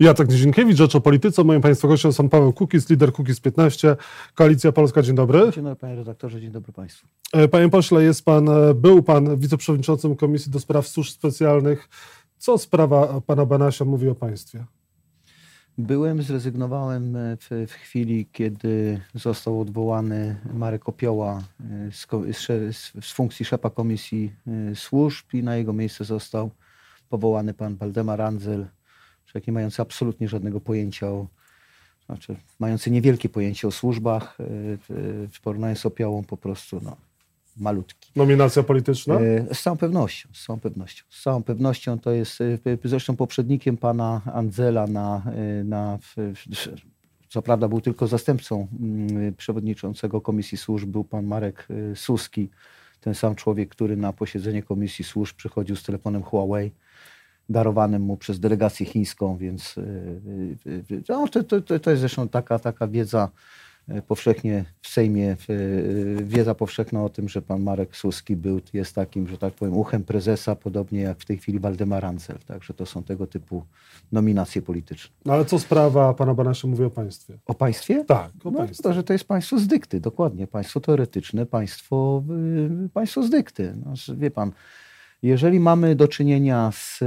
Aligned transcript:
Jacek 0.00 0.28
Nizinkiewicz, 0.28 0.76
Rzecz 0.76 0.94
o 0.94 1.00
Polityce. 1.00 1.44
Moim 1.44 1.60
Państwa 1.60 1.88
gościem 1.88 2.12
są 2.12 2.28
Paweł 2.28 2.52
Kukiz, 2.52 2.90
lider 2.90 3.12
Kukiz 3.12 3.40
15, 3.40 3.96
Koalicja 4.34 4.72
Polska. 4.72 5.02
Dzień 5.02 5.14
dobry. 5.14 5.38
Dzień 5.38 5.64
dobry 5.64 5.76
Panie 5.76 5.96
redaktorze, 5.96 6.40
dzień 6.40 6.50
dobry 6.50 6.72
Państwu. 6.72 7.06
E, 7.32 7.48
panie 7.48 7.68
pośle, 7.68 8.02
jest 8.02 8.24
pan, 8.24 8.48
e, 8.48 8.74
był 8.74 9.02
Pan 9.02 9.36
wiceprzewodniczącym 9.36 10.16
Komisji 10.16 10.52
do 10.52 10.60
Spraw 10.60 10.88
Służb 10.88 11.10
Specjalnych. 11.10 11.88
Co 12.38 12.58
sprawa 12.58 13.20
Pana 13.20 13.46
Banasia 13.46 13.84
mówi 13.84 14.08
o 14.08 14.14
Państwie? 14.14 14.64
Byłem, 15.78 16.22
zrezygnowałem 16.22 17.16
e, 17.16 17.36
w, 17.36 17.48
w 17.68 17.72
chwili, 17.72 18.26
kiedy 18.32 19.00
został 19.14 19.60
odwołany 19.60 20.36
Marek 20.54 20.88
Opioła 20.88 21.42
z, 21.90 22.06
z, 22.36 22.92
z 23.04 23.12
funkcji 23.12 23.44
szefa 23.44 23.70
Komisji 23.70 24.32
Służb 24.74 25.26
i 25.32 25.42
na 25.42 25.56
jego 25.56 25.72
miejsce 25.72 26.04
został 26.04 26.50
powołany 27.08 27.54
pan 27.54 27.76
Waldemar 27.76 28.20
Andzel, 28.22 28.66
człowiek 29.30 29.46
nie 29.46 29.52
mający 29.52 29.82
absolutnie 29.82 30.28
żadnego 30.28 30.60
pojęcia 30.60 31.06
o, 31.06 31.26
znaczy 32.06 32.36
mający 32.58 32.90
niewielkie 32.90 33.28
pojęcie 33.28 33.68
o 33.68 33.70
służbach, 33.70 34.36
e, 34.40 34.44
w 35.32 35.40
porównaniu 35.42 35.76
z 35.76 35.86
Opiołą 35.86 36.24
po 36.24 36.36
prostu 36.36 36.80
no, 36.84 36.96
malutki. 37.56 38.12
Nominacja 38.16 38.62
polityczna? 38.62 39.14
E, 39.14 39.54
z 39.54 39.62
całą 39.62 39.76
pewnością, 39.76 40.28
z 40.32 40.44
całą 40.44 40.60
pewnością. 40.60 41.04
Z 41.10 41.22
całą 41.22 41.42
pewnością 41.42 41.98
to 41.98 42.10
jest 42.10 42.38
zresztą 42.84 43.16
poprzednikiem 43.16 43.76
pana 43.76 44.20
Andzela 44.34 44.86
na, 44.86 45.22
na 45.64 45.98
co 47.28 47.42
prawda 47.42 47.68
był 47.68 47.80
tylko 47.80 48.06
zastępcą 48.06 48.68
mm, 48.80 49.34
przewodniczącego 49.34 50.20
Komisji 50.20 50.58
Służb, 50.58 50.88
był 50.88 51.04
pan 51.04 51.26
Marek 51.26 51.68
Suski, 51.94 52.48
ten 53.00 53.14
sam 53.14 53.34
człowiek, 53.34 53.68
który 53.68 53.96
na 53.96 54.12
posiedzenie 54.12 54.62
Komisji 54.62 55.04
Służb 55.04 55.36
przychodził 55.36 55.76
z 55.76 55.82
telefonem 55.82 56.22
Huawei 56.22 56.70
darowanym 57.50 58.02
mu 58.02 58.16
przez 58.16 58.40
delegację 58.40 58.86
chińską, 58.86 59.36
więc 59.36 59.78
y, 59.78 59.80
y, 60.66 60.84
y, 60.90 61.02
no, 61.08 61.28
to, 61.28 61.44
to, 61.60 61.78
to 61.80 61.90
jest 61.90 62.00
zresztą 62.00 62.28
taka, 62.28 62.58
taka 62.58 62.88
wiedza 62.88 63.28
powszechnie 64.06 64.64
w 64.80 64.88
Sejmie, 64.88 65.36
wiedza 66.22 66.54
powszechna 66.54 67.04
o 67.04 67.08
tym, 67.08 67.28
że 67.28 67.42
pan 67.42 67.62
Marek 67.62 67.96
Suski 67.96 68.36
był, 68.36 68.60
jest 68.72 68.94
takim, 68.94 69.28
że 69.28 69.38
tak 69.38 69.54
powiem, 69.54 69.76
uchem 69.76 70.04
prezesa, 70.04 70.54
podobnie 70.56 71.00
jak 71.00 71.18
w 71.18 71.24
tej 71.24 71.38
chwili 71.38 71.58
Waldemar 71.58 72.04
Ancel. 72.04 72.38
Także 72.46 72.74
to 72.74 72.86
są 72.86 73.02
tego 73.02 73.26
typu 73.26 73.64
nominacje 74.12 74.62
polityczne. 74.62 75.14
No 75.24 75.32
ale 75.32 75.44
co 75.44 75.58
sprawa 75.58 76.14
pana 76.14 76.34
Banasza 76.34 76.68
mówi 76.68 76.84
o 76.84 76.90
państwie? 76.90 77.38
O 77.46 77.54
państwie? 77.54 78.04
Tak, 78.04 78.30
o 78.44 78.50
no, 78.50 78.58
państwie. 78.58 78.82
To, 78.82 78.92
że 78.92 79.02
to 79.02 79.12
jest 79.12 79.24
państwo 79.24 79.58
z 79.58 79.66
dykty, 79.66 80.00
dokładnie. 80.00 80.46
Państwo 80.46 80.80
teoretyczne, 80.80 81.46
państwo, 81.46 82.22
państwo 82.94 83.22
z 83.22 83.30
dykty. 83.30 83.74
No, 83.84 83.94
wie 84.16 84.30
pan, 84.30 84.52
jeżeli 85.22 85.60
mamy 85.60 85.96
do 85.96 86.08
czynienia 86.08 86.70
z 86.72 87.02
e, 87.02 87.06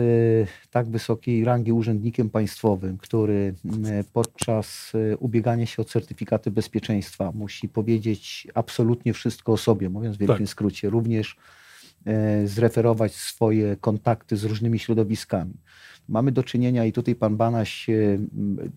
tak 0.71 0.87
wysokiej 0.87 1.45
rangi 1.45 1.71
urzędnikiem 1.71 2.29
państwowym, 2.29 2.97
który 2.97 3.53
podczas 4.13 4.91
e, 4.95 5.17
ubiegania 5.17 5.65
się 5.65 5.81
o 5.81 5.85
certyfikaty 5.85 6.51
bezpieczeństwa 6.51 7.31
musi 7.35 7.69
powiedzieć 7.69 8.47
absolutnie 8.53 9.13
wszystko 9.13 9.51
o 9.51 9.57
sobie, 9.57 9.89
mówiąc 9.89 10.15
w 10.15 10.19
wielkim 10.19 10.45
tak. 10.45 10.49
skrócie, 10.49 10.89
również 10.89 11.35
e, 11.37 11.62
zreferować 12.45 13.15
swoje 13.15 13.75
kontakty 13.75 14.37
z 14.37 14.43
różnymi 14.43 14.79
środowiskami, 14.79 15.53
mamy 16.09 16.31
do 16.31 16.43
czynienia, 16.43 16.85
i 16.85 16.91
tutaj 16.91 17.15
pan 17.15 17.37
Banaś 17.37 17.87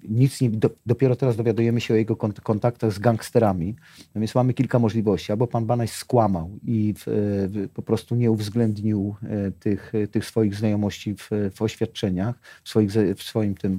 nic 0.08 0.40
nie, 0.40 0.50
dopiero 0.86 1.16
teraz 1.16 1.36
dowiadujemy 1.36 1.80
się 1.80 1.94
o 1.94 1.96
jego 1.96 2.16
kontaktach 2.16 2.92
z 2.92 2.98
gangsterami, 2.98 3.76
więc 4.16 4.34
mamy 4.34 4.54
kilka 4.54 4.78
możliwości. 4.78 5.32
Albo 5.32 5.46
pan 5.46 5.66
Banaś 5.66 5.90
skłamał 5.90 6.58
i 6.64 6.94
w, 6.96 7.04
w, 7.06 7.68
po 7.74 7.82
prostu 7.82 8.14
nie 8.14 8.30
uwzględnił 8.30 9.14
e, 9.22 9.50
tych, 9.50 9.92
tych 10.10 10.24
swoich 10.24 10.54
znajomości 10.54 11.14
w, 11.14 11.30
w 11.54 11.62
oświadczeniach, 11.62 12.40
w, 12.64 12.68
swoich, 12.68 12.90
w 13.16 13.22
swoim 13.22 13.54
tym, 13.54 13.78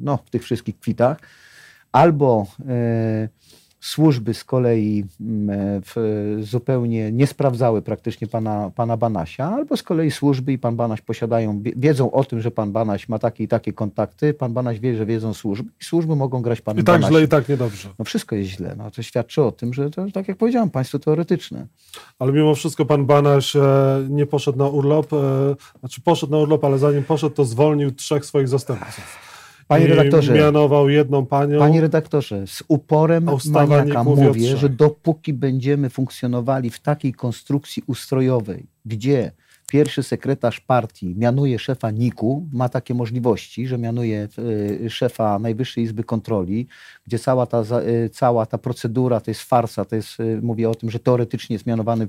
no, 0.00 0.16
w 0.26 0.30
tych 0.30 0.42
wszystkich 0.42 0.78
kwitach, 0.78 1.20
albo 1.92 2.46
e, 2.68 3.28
Służby 3.80 4.34
z 4.34 4.44
kolei 4.44 5.04
mm, 5.20 5.80
e, 5.96 6.42
zupełnie 6.42 7.12
nie 7.12 7.26
sprawdzały 7.26 7.82
praktycznie 7.82 8.26
pana, 8.26 8.70
pana 8.74 8.96
Banasia, 8.96 9.50
albo 9.50 9.76
z 9.76 9.82
kolei 9.82 10.10
służby 10.10 10.52
i 10.52 10.58
pan 10.58 10.76
Banaś 10.76 11.00
posiadają, 11.00 11.62
wiedzą 11.76 12.10
o 12.10 12.24
tym, 12.24 12.40
że 12.40 12.50
pan 12.50 12.72
Banaś 12.72 13.08
ma 13.08 13.18
takie 13.18 13.44
i 13.44 13.48
takie 13.48 13.72
kontakty, 13.72 14.34
pan 14.34 14.52
Banaś 14.52 14.80
wie, 14.80 14.96
że 14.96 15.06
wiedzą 15.06 15.34
służby 15.34 15.70
i 15.80 15.84
służby 15.84 16.16
mogą 16.16 16.42
grać 16.42 16.60
panem 16.60 16.82
I 16.82 16.84
tak 16.84 16.94
Banasiem. 16.94 17.16
źle, 17.16 17.24
i 17.24 17.28
tak 17.28 17.48
niedobrze. 17.48 17.88
No 17.98 18.04
wszystko 18.04 18.36
jest 18.36 18.50
źle. 18.50 18.74
No, 18.78 18.90
to 18.90 19.02
świadczy 19.02 19.42
o 19.42 19.52
tym, 19.52 19.74
że 19.74 19.90
to, 19.90 20.06
tak 20.14 20.28
jak 20.28 20.36
powiedziałem, 20.36 20.70
państwo 20.70 20.98
teoretyczne. 20.98 21.66
Ale 22.18 22.32
mimo 22.32 22.54
wszystko 22.54 22.84
pan 22.84 23.06
Banaś 23.06 23.56
e, 23.56 23.60
nie 24.08 24.26
poszedł 24.26 24.58
na 24.58 24.68
urlop, 24.68 25.12
e, 25.12 25.16
znaczy 25.80 26.00
poszedł 26.00 26.32
na 26.32 26.38
urlop, 26.38 26.64
ale 26.64 26.78
zanim 26.78 27.04
poszedł, 27.04 27.34
to 27.34 27.44
zwolnił 27.44 27.92
trzech 27.92 28.24
swoich 28.24 28.48
zastępców. 28.48 29.27
Panie 29.68 29.86
redaktorze, 29.86 30.34
mianował 30.34 30.88
jedną 30.88 31.26
panią. 31.26 31.58
Panie 31.58 31.80
redaktorze, 31.80 32.46
z 32.46 32.62
uporem 32.68 33.28
maniaka 33.50 34.04
mówię, 34.04 34.56
że 34.56 34.68
dopóki 34.68 35.32
będziemy 35.32 35.90
funkcjonowali 35.90 36.70
w 36.70 36.80
takiej 36.80 37.14
konstrukcji 37.14 37.82
ustrojowej, 37.86 38.66
gdzie 38.84 39.32
pierwszy 39.68 40.02
sekretarz 40.02 40.60
partii 40.60 41.14
mianuje 41.16 41.58
szefa 41.58 41.90
NIK-u, 41.90 42.48
ma 42.52 42.68
takie 42.68 42.94
możliwości, 42.94 43.66
że 43.66 43.78
mianuje 43.78 44.28
e, 44.84 44.90
szefa 44.90 45.38
Najwyższej 45.38 45.84
Izby 45.84 46.04
Kontroli, 46.04 46.66
gdzie 47.06 47.18
cała 47.18 47.46
ta, 47.46 47.58
e, 47.58 48.08
cała 48.10 48.46
ta 48.46 48.58
procedura 48.58 49.20
to 49.20 49.30
jest 49.30 49.42
farsa, 49.42 49.84
to 49.84 49.96
jest, 49.96 50.20
e, 50.20 50.40
mówię 50.42 50.70
o 50.70 50.74
tym, 50.74 50.90
że 50.90 50.98
teoretycznie 50.98 51.54
jest 51.54 51.66
mianowany 51.66 52.06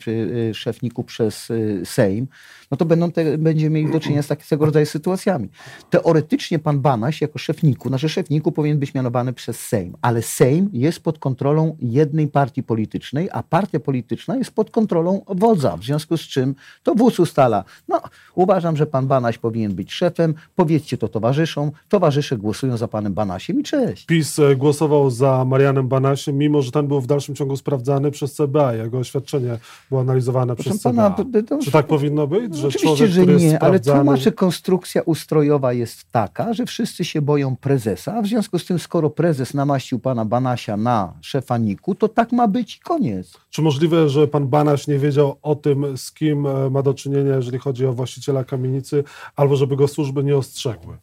szef 0.53 0.81
NIK-u 0.81 1.03
przez 1.03 1.47
Sejm, 1.85 2.27
no 2.71 2.77
to 2.77 2.85
będą 2.85 3.11
te, 3.11 3.37
będziemy 3.37 3.69
mieli 3.69 3.93
do 3.93 3.99
czynienia 3.99 4.23
z 4.23 4.27
takiego 4.27 4.65
rodzaju 4.65 4.85
sytuacjami. 4.85 5.49
Teoretycznie 5.89 6.59
pan 6.59 6.79
Banaś 6.79 7.21
jako 7.21 7.39
szef 7.39 7.63
NIK-u, 7.63 7.89
nasz 7.89 8.11
szef 8.11 8.29
NIK-u 8.29 8.51
powinien 8.51 8.79
być 8.79 8.93
mianowany 8.93 9.33
przez 9.33 9.59
Sejm, 9.59 9.97
ale 10.01 10.21
Sejm 10.21 10.69
jest 10.73 10.99
pod 10.99 11.19
kontrolą 11.19 11.77
jednej 11.79 12.27
partii 12.27 12.63
politycznej, 12.63 13.29
a 13.31 13.43
partia 13.43 13.79
polityczna 13.79 14.35
jest 14.35 14.51
pod 14.51 14.71
kontrolą 14.71 15.21
wodza, 15.27 15.77
w 15.77 15.83
związku 15.83 16.17
z 16.17 16.21
czym 16.21 16.55
to 16.83 16.95
wódz 16.95 17.19
ustala. 17.19 17.48
No, 17.87 18.01
uważam, 18.35 18.77
że 18.77 18.85
pan 18.85 19.07
Banaś 19.07 19.37
powinien 19.37 19.73
być 19.73 19.93
szefem, 19.93 20.33
powiedzcie 20.55 20.97
to 20.97 21.07
towarzyszom, 21.07 21.71
towarzysze 21.89 22.37
głosują 22.37 22.77
za 22.77 22.87
panem 22.87 23.13
Banasiem 23.13 23.59
i 23.59 23.63
cześć. 23.63 24.05
PiS 24.05 24.39
e, 24.39 24.55
głosował 24.55 25.09
za 25.09 25.45
Marianem 25.45 25.87
Banasiem, 25.87 26.37
mimo 26.37 26.61
że 26.61 26.71
ten 26.71 26.87
był 26.87 27.01
w 27.01 27.07
dalszym 27.07 27.35
ciągu 27.35 27.57
sprawdzany 27.57 28.11
przez 28.11 28.33
CBA, 28.33 28.73
jego 28.73 28.97
oświadczenie 28.97 29.57
było 29.89 30.01
analizowane 30.01 30.55
Proszę 30.55 30.69
przez 30.69 30.83
pana, 30.83 31.11
CBA. 31.11 31.43
To, 31.47 31.57
Czy 31.63 31.71
tak 31.71 31.87
powinno 31.87 32.27
być? 32.27 32.55
że 32.55 32.67
Oczywiście, 32.67 32.87
człowiek, 32.87 33.11
że 33.11 33.25
nie, 33.25 33.59
ale 33.59 33.79
tłumaczy, 33.79 34.31
konstrukcja 34.31 35.01
ustrojowa 35.01 35.73
jest 35.73 36.11
taka, 36.11 36.53
że 36.53 36.65
wszyscy 36.65 37.05
się 37.05 37.21
boją 37.21 37.55
prezesa, 37.55 38.15
a 38.15 38.21
w 38.21 38.27
związku 38.27 38.59
z 38.59 38.65
tym, 38.65 38.79
skoro 38.79 39.09
prezes 39.09 39.53
namaścił 39.53 39.99
pana 39.99 40.25
Banasia 40.25 40.77
na 40.77 41.13
szefa 41.21 41.57
NIK-u, 41.57 41.95
to 41.95 42.07
tak 42.07 42.31
ma 42.31 42.47
być 42.47 42.77
i 42.77 42.79
koniec. 42.79 43.33
Czy 43.49 43.61
możliwe, 43.61 44.09
że 44.09 44.27
pan 44.27 44.47
Banaś 44.47 44.87
nie 44.87 44.99
wiedział 44.99 45.35
o 45.41 45.55
tym, 45.55 45.97
z 45.97 46.11
kim 46.11 46.47
e, 46.47 46.69
ma 46.69 46.81
do 46.81 46.93
czynienia, 46.93 47.38
jeżeli 47.39 47.59
chodzi 47.59 47.85
o 47.85 47.93
właściciela 47.93 48.43
kamienicy, 48.43 49.03
albo 49.35 49.55
żeby 49.55 49.75
go 49.75 49.87
służby 49.87 50.23
nie 50.23 50.37
ostrzegły? 50.37 50.97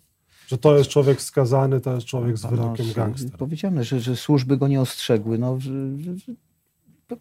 Że 0.47 0.59
to 0.59 0.79
jest 0.79 0.91
człowiek 0.91 1.23
skazany, 1.23 1.81
to 1.81 1.95
jest 1.95 2.07
człowiek 2.07 2.39
z 2.39 2.47
wyrokiem 2.47 2.87
gangstera. 2.97 3.39
Powiedziane, 3.39 3.85
że, 3.85 4.01
że 4.01 4.17
służby 4.17 4.57
go 4.57 4.69
nie 4.69 4.81
ostrzegły. 4.81 5.39
No, 5.39 5.59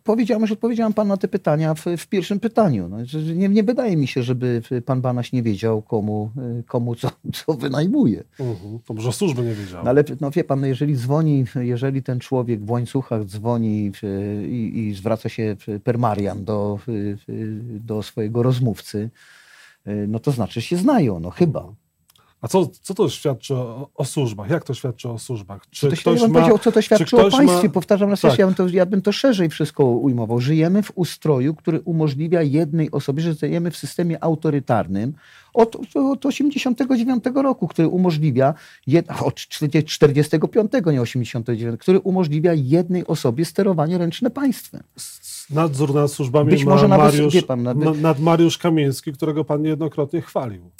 powiedziałem, 0.03 0.47
że 0.47 0.53
odpowiedziałem 0.53 0.93
pan 0.93 1.07
na 1.07 1.17
te 1.17 1.27
pytania 1.27 1.73
w, 1.73 1.85
w 1.97 2.07
pierwszym 2.07 2.39
pytaniu. 2.39 2.89
No, 2.89 2.97
nie, 3.35 3.49
nie, 3.49 3.63
wydaje 3.63 3.97
mi 3.97 4.07
się, 4.07 4.23
żeby 4.23 4.61
pan 4.85 5.01
Banaś 5.01 5.31
nie 5.31 5.43
wiedział, 5.43 5.81
komu, 5.81 6.31
komu 6.67 6.95
co, 6.95 7.11
co 7.45 7.53
wynajmuje. 7.53 8.23
Uh-huh. 8.39 8.79
To 8.85 8.93
może 8.93 9.13
służby 9.13 9.43
nie 9.43 9.53
wiedziały. 9.53 9.83
No, 9.83 9.89
ale 9.89 10.03
no, 10.21 10.31
wie 10.31 10.43
pan, 10.43 10.61
no, 10.61 10.67
jeżeli 10.67 10.95
dzwoni, 10.95 11.45
jeżeli 11.55 12.03
ten 12.03 12.19
człowiek 12.19 12.65
w 12.65 12.71
łańcuchach 12.71 13.25
dzwoni 13.25 13.91
i, 14.47 14.79
i 14.79 14.93
zwraca 14.93 15.29
się 15.29 15.55
per 15.83 15.97
Marian 15.97 16.45
do, 16.45 16.79
do 17.67 18.03
swojego 18.03 18.43
rozmówcy, 18.43 19.09
no 20.07 20.19
to 20.19 20.31
znaczy 20.31 20.61
się 20.61 20.77
znają, 20.77 21.19
no 21.19 21.29
chyba. 21.29 21.73
A 22.41 22.47
co, 22.47 22.67
co 22.81 22.93
to 22.93 23.09
świadczy 23.09 23.55
o, 23.55 23.89
o, 23.95 24.05
służbach? 24.05 24.49
Jak 24.49 24.63
to 24.63 24.73
świadczy 24.73 25.09
o 25.09 25.19
służbach? 25.19 25.61
Czy 25.71 25.89
to 25.89 25.95
ktoś 25.95 26.21
ja 26.21 26.27
ma, 26.27 26.33
powiedział, 26.33 26.59
co 26.59 26.71
to 26.71 26.81
świadczy 26.81 27.17
o 27.17 27.31
państwie. 27.31 27.67
Ma... 27.67 27.73
Powtarzam 27.73 28.09
raz 28.09 28.21
tak. 28.21 28.29
jeszcze, 28.29 28.41
ja 28.41 28.47
bym, 28.47 28.55
to, 28.55 28.67
ja 28.67 28.85
bym 28.85 29.01
to 29.01 29.11
szerzej 29.11 29.49
wszystko 29.49 29.85
ujmował. 29.85 30.39
Żyjemy 30.39 30.83
w 30.83 30.91
ustroju, 30.95 31.55
który 31.55 31.81
umożliwia 31.81 32.41
jednej 32.41 32.91
osobie, 32.91 33.23
że 33.23 33.33
żyjemy 33.33 33.71
w 33.71 33.77
systemie 33.77 34.23
autorytarnym 34.23 35.13
od, 35.55 35.77
od 35.95 36.25
89 36.25 37.23
roku, 37.35 37.67
który 37.67 37.87
umożliwia, 37.87 38.53
jed, 38.87 39.07
od 39.23 39.35
45, 39.35 40.71
nie 40.85 41.01
89, 41.01 41.79
który 41.79 41.99
umożliwia 41.99 42.53
jednej 42.53 43.07
osobie 43.07 43.45
sterowanie 43.45 43.97
ręczne 43.97 44.29
państwem 44.29 44.83
nadzór 45.49 45.93
nad 45.93 46.11
służbami 46.11 46.49
Być 46.49 46.65
może 46.65 46.87
nawet, 46.87 47.05
Mariusz, 47.05 47.43
pan, 47.43 47.63
nawet... 47.63 48.01
nad 48.01 48.19
Mariusz 48.19 48.57
Kamiński, 48.57 49.13
którego 49.13 49.45
pan 49.45 49.61
niejednokrotnie 49.61 50.21
chwalił. 50.21 50.71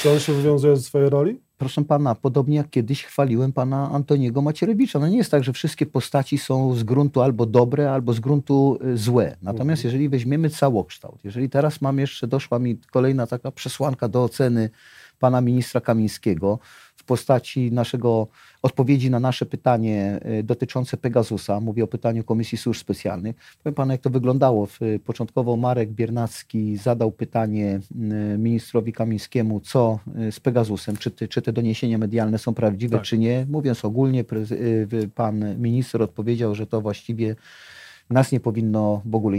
Czy 0.00 0.10
on 0.10 0.18
się 0.18 0.32
wywiązuje 0.32 0.76
ze 0.76 0.82
swojej 0.82 1.10
roli? 1.10 1.40
Proszę 1.58 1.84
pana, 1.84 2.14
podobnie 2.14 2.56
jak 2.56 2.70
kiedyś 2.70 3.04
chwaliłem 3.04 3.52
pana 3.52 3.90
Antoniego 3.90 4.42
Macierewicza. 4.42 4.98
No 4.98 5.08
nie 5.08 5.16
jest 5.16 5.30
tak, 5.30 5.44
że 5.44 5.52
wszystkie 5.52 5.86
postaci 5.86 6.38
są 6.38 6.74
z 6.74 6.84
gruntu 6.84 7.22
albo 7.22 7.46
dobre, 7.46 7.92
albo 7.92 8.12
z 8.12 8.20
gruntu 8.20 8.78
y, 8.84 8.96
złe. 8.96 9.36
Natomiast 9.42 9.80
mhm. 9.80 9.84
jeżeli 9.84 10.08
weźmiemy 10.08 10.50
całokształt, 10.50 11.24
jeżeli 11.24 11.50
teraz 11.50 11.80
mam 11.80 11.98
jeszcze, 11.98 12.26
doszła 12.26 12.58
mi 12.58 12.78
kolejna 12.90 13.26
taka 13.26 13.50
przesłanka 13.50 14.08
do 14.08 14.24
oceny 14.24 14.70
pana 15.18 15.40
ministra 15.40 15.80
Kamińskiego 15.80 16.58
w 16.96 17.04
postaci 17.04 17.72
naszego 17.72 18.28
odpowiedzi 18.66 19.10
na 19.10 19.20
nasze 19.20 19.46
pytanie 19.46 20.18
e, 20.22 20.42
dotyczące 20.42 20.96
Pegasusa. 20.96 21.60
Mówię 21.60 21.84
o 21.84 21.86
pytaniu 21.86 22.24
Komisji 22.24 22.58
Służb 22.58 22.80
Specjalnych. 22.80 23.36
Powiem 23.62 23.74
panu, 23.74 23.92
jak 23.92 24.00
to 24.00 24.10
wyglądało. 24.10 24.68
Początkowo 25.04 25.56
Marek 25.56 25.90
Biernacki 25.90 26.76
zadał 26.76 27.12
pytanie 27.12 27.80
ministrowi 28.38 28.92
Kamińskiemu, 28.92 29.60
co 29.60 29.98
z 30.30 30.40
Pegasusem, 30.40 30.96
czy 30.96 31.10
te, 31.10 31.28
czy 31.28 31.42
te 31.42 31.52
doniesienia 31.52 31.98
medialne 31.98 32.38
są 32.38 32.54
prawdziwe, 32.54 32.96
tak. 32.96 33.06
czy 33.06 33.18
nie. 33.18 33.46
Mówiąc 33.50 33.84
ogólnie, 33.84 34.24
pan 35.14 35.58
minister 35.58 36.02
odpowiedział, 36.02 36.54
że 36.54 36.66
to 36.66 36.80
właściwie 36.80 37.36
nas 38.10 38.32
nie 38.32 38.40
powinno 38.40 39.02
w 39.04 39.14
ogóle 39.14 39.38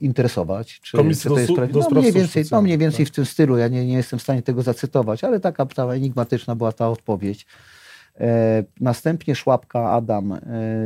interesować. 0.00 0.80
Czy, 0.80 0.98
czy 1.14 1.28
to 1.28 1.38
jest 1.38 1.52
do 1.72 1.80
no, 1.80 2.00
mniej 2.00 2.12
więcej, 2.12 2.44
no 2.50 2.62
mniej 2.62 2.78
więcej 2.78 3.06
tak. 3.06 3.12
w 3.12 3.16
tym 3.16 3.26
stylu, 3.26 3.56
ja 3.56 3.68
nie, 3.68 3.86
nie 3.86 3.94
jestem 3.94 4.18
w 4.18 4.22
stanie 4.22 4.42
tego 4.42 4.62
zacytować, 4.62 5.24
ale 5.24 5.40
taka 5.40 5.66
ta 5.66 5.84
enigmatyczna 5.84 6.56
była 6.56 6.72
ta 6.72 6.88
odpowiedź. 6.88 7.46
E, 8.20 8.64
następnie 8.80 9.34
Szłapka 9.34 9.90
Adam 9.90 10.32
e, 10.32 10.38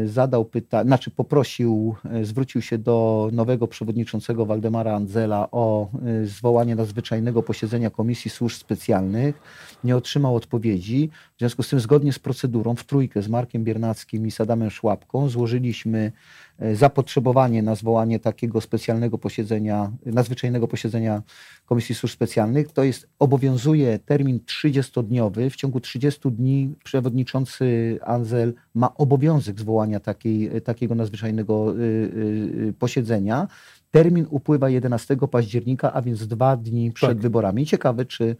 zadał 0.04 0.44
pytanie, 0.44 0.86
znaczy 0.86 1.10
poprosił, 1.10 1.94
e, 2.04 2.24
zwrócił 2.24 2.62
się 2.62 2.78
do 2.78 3.28
nowego 3.32 3.68
przewodniczącego 3.68 4.46
Waldemara 4.46 4.94
Andzela 4.94 5.48
o 5.50 5.88
zwołanie 6.24 6.76
nadzwyczajnego 6.76 7.42
posiedzenia 7.42 7.90
Komisji 7.90 8.30
Służb 8.30 8.56
Specjalnych. 8.56 9.40
Nie 9.84 9.96
otrzymał 9.96 10.36
odpowiedzi. 10.36 11.10
W 11.36 11.38
związku 11.38 11.62
z 11.62 11.68
tym, 11.68 11.80
zgodnie 11.80 12.12
z 12.12 12.18
procedurą, 12.18 12.74
w 12.74 12.84
trójkę 12.84 13.22
z 13.22 13.28
Markiem 13.28 13.64
Biernackim 13.64 14.26
i 14.26 14.30
Sadamem 14.30 14.70
Szłapką 14.70 15.28
złożyliśmy 15.28 16.12
zapotrzebowanie 16.74 17.62
na 17.62 17.74
zwołanie 17.74 18.18
takiego 18.18 18.60
specjalnego 18.60 19.18
posiedzenia, 19.18 19.92
nadzwyczajnego 20.06 20.68
posiedzenia 20.68 21.22
Komisji 21.66 21.94
Służb 21.94 22.14
Specjalnych, 22.14 22.72
to 22.72 22.84
jest, 22.84 23.08
obowiązuje 23.18 23.98
termin 23.98 24.38
30-dniowy. 24.38 25.50
W 25.50 25.56
ciągu 25.56 25.80
30 25.80 26.20
dni 26.30 26.74
przewodniczący 26.84 27.98
Anzel 28.02 28.54
ma 28.74 28.94
obowiązek 28.94 29.60
zwołania 29.60 30.00
takiej, 30.00 30.62
takiego 30.64 30.94
nadzwyczajnego 30.94 31.74
y, 31.76 31.80
y, 31.80 32.68
y, 32.68 32.74
posiedzenia. 32.78 33.48
Termin 33.92 34.26
upływa 34.30 34.68
11 34.70 35.16
października, 35.30 35.92
a 35.92 36.02
więc 36.02 36.26
dwa 36.26 36.56
dni 36.56 36.92
przed 36.92 37.10
tak. 37.10 37.18
wyborami. 37.18 37.66
Ciekawe, 37.66 38.04
czy. 38.04 38.36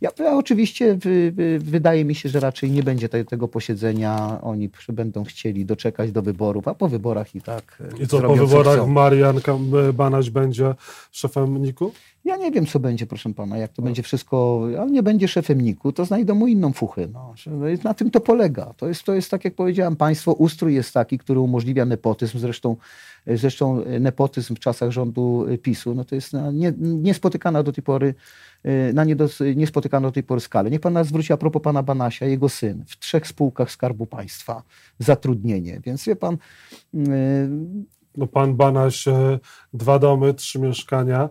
Ja, 0.00 0.10
ja 0.18 0.36
oczywiście 0.36 0.94
wy, 0.94 1.32
wy, 1.32 1.58
wydaje 1.58 2.04
mi 2.04 2.14
się, 2.14 2.28
że 2.28 2.40
raczej 2.40 2.70
nie 2.70 2.82
będzie 2.82 3.08
te, 3.08 3.24
tego 3.24 3.48
posiedzenia. 3.48 4.38
Oni 4.42 4.70
będą 4.88 5.24
chcieli 5.24 5.64
doczekać 5.64 6.12
do 6.12 6.22
wyborów, 6.22 6.68
a 6.68 6.74
po 6.74 6.88
wyborach 6.88 7.34
i 7.34 7.40
tak. 7.40 7.82
I 8.00 8.06
co 8.06 8.20
po 8.20 8.36
wyborach 8.36 8.88
Marian 8.88 9.40
Banaś 9.94 10.30
będzie 10.30 10.74
szefem 11.12 11.62
NIK-u? 11.62 11.92
Ja 12.24 12.36
nie 12.36 12.50
wiem, 12.50 12.66
co 12.66 12.80
będzie, 12.80 13.06
proszę 13.06 13.34
pana, 13.34 13.56
jak 13.58 13.72
to 13.72 13.82
no. 13.82 13.86
będzie 13.86 14.02
wszystko, 14.02 14.68
ale 14.80 14.90
nie 14.90 15.02
będzie 15.02 15.28
szefem 15.28 15.60
NIK-u, 15.60 15.92
to 15.92 16.04
znajdą 16.04 16.34
mu 16.34 16.46
inną 16.46 16.72
fuchę. 16.72 17.08
No. 17.12 17.34
Na 17.84 17.94
tym 17.94 18.10
to 18.10 18.20
polega. 18.20 18.74
To 18.76 18.88
jest, 18.88 19.02
to 19.02 19.14
jest, 19.14 19.30
tak 19.30 19.44
jak 19.44 19.54
powiedziałem 19.54 19.96
państwo, 19.96 20.32
ustrój 20.32 20.74
jest 20.74 20.94
taki, 20.94 21.18
który 21.18 21.40
umożliwia 21.40 21.84
nepotyzm. 21.84 22.38
Zresztą 22.38 22.76
Zresztą 23.26 23.84
nepotyzm 24.00 24.54
w 24.54 24.58
czasach 24.58 24.90
rządu 24.90 25.46
PiSu 25.62 25.94
no 25.94 26.04
to 26.04 26.14
jest 26.14 26.32
nie, 26.52 26.72
niespotykana 26.78 27.62
do 27.62 27.72
tej 27.72 27.84
pory 27.84 28.14
na 28.94 29.04
niedos, 29.04 29.40
niespotykana 29.56 30.08
do 30.08 30.12
tej 30.12 30.22
pory 30.22 30.40
skalę. 30.40 30.70
Niech 30.70 30.80
pan 30.80 31.04
zwróci 31.04 31.32
a 31.32 31.36
propos 31.36 31.62
pana 31.62 31.82
Banasia, 31.82 32.26
jego 32.26 32.48
syn 32.48 32.84
w 32.86 32.98
trzech 32.98 33.26
spółkach 33.26 33.70
Skarbu 33.70 34.06
Państwa, 34.06 34.62
zatrudnienie. 34.98 35.80
Więc 35.84 36.04
wie 36.04 36.16
pan... 36.16 36.38
Yy... 36.94 37.04
No 38.16 38.26
pan 38.26 38.54
Banaś, 38.54 39.08
e, 39.08 39.38
dwa 39.72 39.98
domy, 39.98 40.34
trzy 40.34 40.58
mieszkania, 40.60 41.28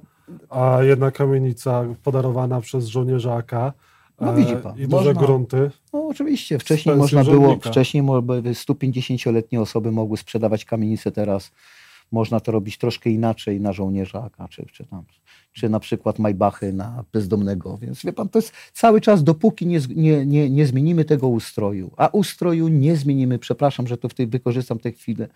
a 0.50 0.84
jedna 0.84 1.12
kamienica 1.12 1.86
podarowana 2.04 2.62
przez 2.62 2.86
żołnierza 2.86 3.34
AK. 3.34 3.52
No 4.22 4.34
widzi 4.34 4.56
pan. 4.56 4.78
I 4.78 4.88
duże 4.88 5.14
można, 5.14 5.14
grunty. 5.14 5.72
No 5.94 6.08
oczywiście, 6.08 6.60
wcześniej 6.60 6.96
można 6.96 7.24
było, 7.24 7.56
wcześniej 7.56 8.04
150-letnie 8.04 9.62
osoby 9.62 9.92
mogły 9.92 10.18
sprzedawać 10.18 10.66
kamienice, 10.66 11.12
teraz 11.12 11.52
można 12.12 12.40
to 12.40 12.52
robić 12.52 12.78
troszkę 12.78 13.10
inaczej 13.10 13.62
na 13.62 13.74
żołnierza 13.74 14.24
AK, 14.24 14.50
czy, 14.50 14.66
czy, 14.66 14.86
tam, 14.86 15.04
czy 15.54 15.70
na 15.70 15.80
przykład 15.80 16.20
Maybachy 16.20 16.74
na 16.74 17.04
bezdomnego. 17.14 17.78
Więc 17.78 18.04
wie 18.04 18.14
pan, 18.14 18.30
to 18.30 18.40
jest 18.40 18.52
cały 18.74 19.02
czas, 19.02 19.24
dopóki 19.24 19.68
nie, 19.68 19.80
nie, 19.96 20.26
nie, 20.26 20.50
nie 20.50 20.68
zmienimy 20.68 21.06
tego 21.06 21.28
ustroju, 21.28 21.92
a 21.98 22.08
ustroju 22.08 22.68
nie 22.68 22.96
zmienimy, 22.96 23.40
przepraszam, 23.40 23.88
że 23.88 23.98
to 23.98 24.10
w 24.10 24.14
tej, 24.14 24.28
wykorzystam 24.28 24.80
tę 24.80 24.92
chwilę, 24.92 25.28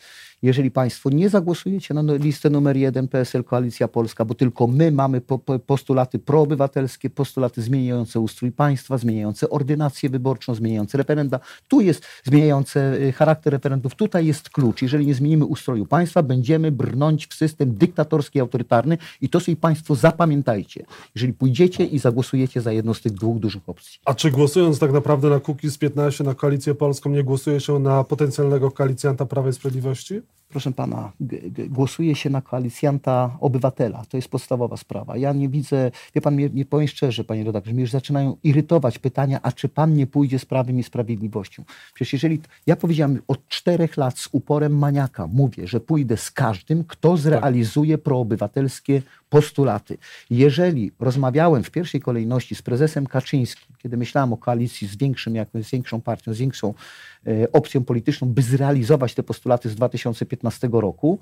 jeżeli 0.41 0.71
państwo 0.71 1.09
nie 1.09 1.29
zagłosujecie 1.29 1.93
na 1.93 2.13
listę 2.13 2.49
numer 2.49 2.77
jeden 2.77 3.07
PSL 3.07 3.43
Koalicja 3.43 3.87
Polska, 3.87 4.25
bo 4.25 4.35
tylko 4.35 4.67
my 4.67 4.91
mamy 4.91 5.21
po, 5.21 5.39
po, 5.39 5.59
postulaty 5.59 6.19
proobywatelskie, 6.19 7.09
postulaty 7.09 7.61
zmieniające 7.61 8.19
ustrój 8.19 8.51
państwa, 8.51 8.97
zmieniające 8.97 9.49
ordynację 9.49 10.09
wyborczą, 10.09 10.55
zmieniające 10.55 10.97
referenda, 10.97 11.39
tu 11.67 11.81
jest 11.81 12.05
zmieniające 12.23 12.93
y, 13.01 13.11
charakter 13.11 13.53
referendów, 13.53 13.95
tutaj 13.95 14.25
jest 14.25 14.49
klucz. 14.49 14.81
Jeżeli 14.81 15.05
nie 15.07 15.13
zmienimy 15.13 15.45
ustroju 15.45 15.85
państwa, 15.85 16.23
będziemy 16.23 16.71
brnąć 16.71 17.27
w 17.27 17.33
system 17.33 17.75
dyktatorski, 17.75 18.39
autorytarny 18.39 18.97
i 19.21 19.29
to 19.29 19.39
sobie 19.39 19.57
Państwo 19.57 19.95
zapamiętajcie, 20.11 20.85
jeżeli 21.15 21.33
pójdziecie 21.33 21.85
i 21.85 21.99
zagłosujecie 21.99 22.61
za 22.61 22.71
jedną 22.71 22.93
z 22.93 23.01
tych 23.01 23.11
dwóch 23.11 23.39
dużych 23.39 23.69
opcji. 23.69 23.99
A 24.05 24.13
czy 24.13 24.31
głosując 24.31 24.79
tak 24.79 24.91
naprawdę 24.91 25.29
na 25.29 25.39
Kukiz 25.39 25.77
15, 25.77 26.23
na 26.23 26.33
Koalicję 26.33 26.75
Polską, 26.75 27.09
nie 27.09 27.23
głosuje 27.23 27.59
się 27.59 27.79
na 27.79 28.03
potencjalnego 28.03 28.71
koalicjanta 28.71 29.25
Prawa 29.25 29.49
i 29.49 29.53
Sprawiedliwości? 29.53 30.21
Proszę 30.49 30.71
pana, 30.71 31.11
głosuje 31.69 32.15
się 32.15 32.29
na 32.29 32.41
koalicjanta 32.41 33.37
obywatela. 33.39 34.05
To 34.09 34.17
jest 34.17 34.29
podstawowa 34.29 34.77
sprawa. 34.77 35.17
Ja 35.17 35.33
nie 35.33 35.49
widzę, 35.49 35.91
wie 36.15 36.21
pan, 36.21 36.35
nie 36.53 36.65
powiem 36.65 36.87
szczerze, 36.87 37.23
panie 37.23 37.43
redaktorze, 37.43 37.73
mnie 37.73 37.81
już 37.81 37.91
zaczynają 37.91 38.37
irytować 38.43 38.99
pytania, 38.99 39.39
a 39.43 39.51
czy 39.51 39.69
pan 39.69 39.93
nie 39.93 40.07
pójdzie 40.07 40.39
z 40.39 40.45
prawem 40.45 40.79
i 40.79 40.83
sprawiedliwością? 40.83 41.63
Przecież 41.93 42.13
jeżeli, 42.13 42.41
ja 42.67 42.75
powiedziałem 42.75 43.19
od 43.27 43.47
czterech 43.47 43.97
lat 43.97 44.19
z 44.19 44.29
uporem 44.31 44.77
maniaka, 44.77 45.27
mówię, 45.27 45.67
że 45.67 45.79
pójdę 45.79 46.17
z 46.17 46.31
każdym, 46.31 46.83
kto 46.83 47.17
zrealizuje 47.17 47.97
proobywatelskie 47.97 49.01
postulaty. 49.29 49.97
Jeżeli 50.29 50.91
rozmawiałem 50.99 51.63
w 51.63 51.71
pierwszej 51.71 52.01
kolejności 52.01 52.55
z 52.55 52.61
prezesem 52.61 53.07
Kaczyńskim, 53.07 53.75
kiedy 53.77 53.97
myślałem 53.97 54.33
o 54.33 54.37
koalicji 54.37 54.87
z, 54.87 54.95
większym, 54.95 55.33
z 55.53 55.71
większą 55.71 56.01
partią, 56.01 56.33
z 56.33 56.37
większą 56.37 56.73
e, 57.27 57.51
opcją 57.51 57.83
polityczną, 57.83 58.27
by 58.27 58.41
zrealizować 58.41 59.13
te 59.13 59.23
postulaty 59.23 59.69
z 59.69 59.75
2015 59.75 60.36
roku, 60.71 61.19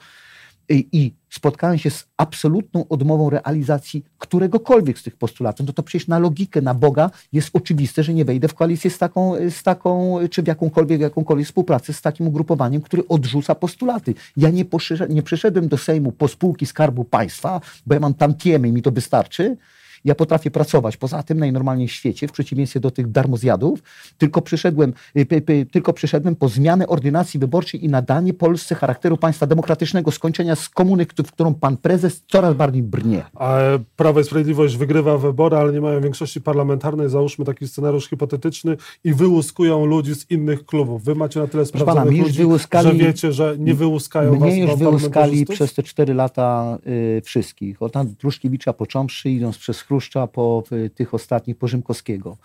i, 0.69 0.87
i 0.91 1.13
spotkałem 1.29 1.77
się 1.77 1.89
z 1.89 2.07
absolutną 2.17 2.87
odmową 2.87 3.29
realizacji 3.29 4.05
któregokolwiek 4.17 4.99
z 4.99 5.03
tych 5.03 5.15
postulatów, 5.15 5.67
no 5.67 5.73
to 5.73 5.83
przecież 5.83 6.07
na 6.07 6.19
logikę, 6.19 6.61
na 6.61 6.73
Boga 6.73 7.11
jest 7.33 7.49
oczywiste, 7.53 8.03
że 8.03 8.13
nie 8.13 8.25
wejdę 8.25 8.47
w 8.47 8.53
koalicję 8.53 8.91
z 8.91 8.97
taką, 8.97 9.33
z 9.49 9.63
taką 9.63 10.17
czy 10.31 10.43
w 10.43 10.47
jakąkolwiek, 10.47 11.01
jakąkolwiek 11.01 11.47
współpracę 11.47 11.93
z 11.93 12.01
takim 12.01 12.27
ugrupowaniem, 12.27 12.81
który 12.81 13.07
odrzuca 13.07 13.55
postulaty. 13.55 14.13
Ja 14.37 14.49
nie, 14.49 14.65
nie 15.09 15.23
przyszedłem 15.23 15.67
do 15.67 15.77
Sejmu 15.77 16.11
po 16.11 16.27
spółki 16.27 16.65
Skarbu 16.65 17.05
Państwa, 17.05 17.61
bo 17.85 17.93
ja 17.93 17.99
mam 17.99 18.13
tantiemy 18.13 18.67
i 18.67 18.71
mi 18.71 18.81
to 18.81 18.91
wystarczy, 18.91 19.57
ja 20.05 20.15
potrafię 20.15 20.51
pracować 20.51 20.97
poza 20.97 21.23
tym 21.23 21.39
najnormalniej 21.39 21.87
w 21.87 21.91
świecie, 21.91 22.27
w 22.27 22.31
przeciwieństwie 22.31 22.79
do 22.79 22.91
tych 22.91 23.11
darmozjadów, 23.11 23.83
tylko 24.17 24.41
przyszedłem, 24.41 24.93
y, 25.17 25.65
tylko 25.71 25.93
przyszedłem 25.93 26.35
po 26.35 26.49
zmianę 26.49 26.87
ordynacji 26.87 27.39
wyborczej 27.39 27.85
i 27.85 27.89
nadanie 27.89 28.33
Polsce 28.33 28.75
charakteru 28.75 29.17
państwa 29.17 29.47
demokratycznego, 29.47 30.11
skończenia 30.11 30.55
z 30.55 30.69
komuny, 30.69 31.05
w 31.05 31.31
którą 31.31 31.53
pan 31.53 31.77
prezes 31.77 32.23
coraz 32.27 32.55
bardziej 32.55 32.83
brnie. 32.83 33.23
A 33.35 33.57
Prawo 33.95 34.19
i 34.19 34.23
Sprawiedliwość 34.23 34.77
wygrywa 34.77 35.17
wybory, 35.17 35.57
ale 35.57 35.73
nie 35.73 35.81
mają 35.81 36.01
większości 36.01 36.41
parlamentarnej, 36.41 37.09
załóżmy 37.09 37.45
taki 37.45 37.67
scenariusz 37.67 38.09
hipotetyczny 38.09 38.77
i 39.03 39.13
wyłuskują 39.13 39.85
ludzi 39.85 40.15
z 40.15 40.31
innych 40.31 40.65
klubów. 40.65 41.03
Wy 41.03 41.15
macie 41.15 41.39
na 41.39 41.47
tyle 41.47 41.65
sprawdzonych 41.65 42.03
pana, 42.03 42.23
ludzi, 42.23 42.37
wyłuskali, 42.37 42.87
że 42.87 42.93
wiecie, 42.93 43.31
że 43.31 43.55
nie 43.59 43.73
wyłuskają 43.73 44.31
mnie 44.31 44.39
was 44.39 44.57
już 44.57 44.79
wyłuskali 44.79 45.45
przez 45.45 45.73
te 45.73 45.83
cztery 45.83 46.13
lata 46.13 46.77
y, 46.87 47.21
wszystkich. 47.21 47.81
Od 47.81 47.93
Truszkiewicza 48.17 48.73
począwszy, 48.73 49.29
idąc 49.29 49.57
przez 49.57 49.77
Chruszcza 49.95 50.27
po 50.27 50.63
tych 50.95 51.13
ostatnich, 51.13 51.57
po 51.57 51.67
Rzymkowskiego. 51.67 52.37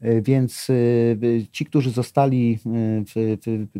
E, 0.00 0.22
więc 0.22 0.68
e, 0.70 0.74
ci, 1.52 1.64
którzy 1.64 1.90
zostali 1.90 2.58
e, 2.66 3.78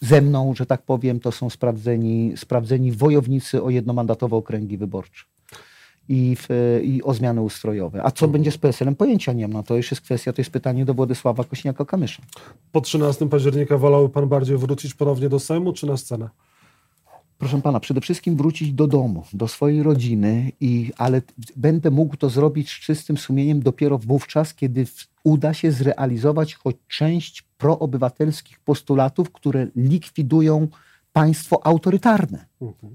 ze 0.00 0.22
mną, 0.22 0.54
że 0.54 0.66
tak 0.66 0.82
powiem, 0.82 1.20
to 1.20 1.32
są 1.32 1.50
sprawdzeni, 1.50 2.32
sprawdzeni 2.36 2.92
wojownicy 2.92 3.62
o 3.62 3.70
jednomandatowe 3.70 4.36
okręgi 4.36 4.78
wyborcze. 4.78 5.24
I, 6.08 6.36
w, 6.36 6.48
i 6.82 7.02
o 7.02 7.14
zmiany 7.14 7.40
ustrojowe. 7.40 8.02
A 8.04 8.10
co 8.10 8.26
mhm. 8.26 8.32
będzie 8.32 8.50
z 8.50 8.58
PSL-em? 8.58 8.94
Pojęcia 8.94 9.32
nie 9.32 9.48
mam. 9.48 9.64
To 9.64 9.76
już 9.76 9.90
jest 9.90 10.02
kwestia, 10.02 10.32
to 10.32 10.40
jest 10.40 10.50
pytanie 10.50 10.84
do 10.84 10.94
Władysława 10.94 11.42
Kośniaka-Kamysza. 11.42 12.20
Po 12.72 12.80
13 12.80 13.28
października 13.28 13.78
wolałby 13.78 14.14
pan 14.14 14.28
bardziej 14.28 14.56
wrócić 14.56 14.94
ponownie 14.94 15.28
do 15.28 15.38
Sejmu 15.38 15.72
czy 15.72 15.86
na 15.86 15.96
scenę? 15.96 16.28
Proszę 17.38 17.62
pana, 17.62 17.80
przede 17.80 18.00
wszystkim 18.00 18.36
wrócić 18.36 18.72
do 18.72 18.86
domu, 18.86 19.24
do 19.32 19.48
swojej 19.48 19.82
rodziny, 19.82 20.52
i, 20.60 20.92
ale 20.96 21.22
będę 21.56 21.90
mógł 21.90 22.16
to 22.16 22.30
zrobić 22.30 22.70
z 22.70 22.80
czystym 22.80 23.16
sumieniem 23.16 23.60
dopiero 23.60 23.98
wówczas, 23.98 24.54
kiedy 24.54 24.86
uda 25.24 25.54
się 25.54 25.72
zrealizować 25.72 26.54
choć 26.54 26.76
część 26.88 27.42
proobywatelskich 27.42 28.60
postulatów, 28.60 29.32
które 29.32 29.66
likwidują 29.76 30.68
państwo 31.12 31.66
autorytarne. 31.66 32.46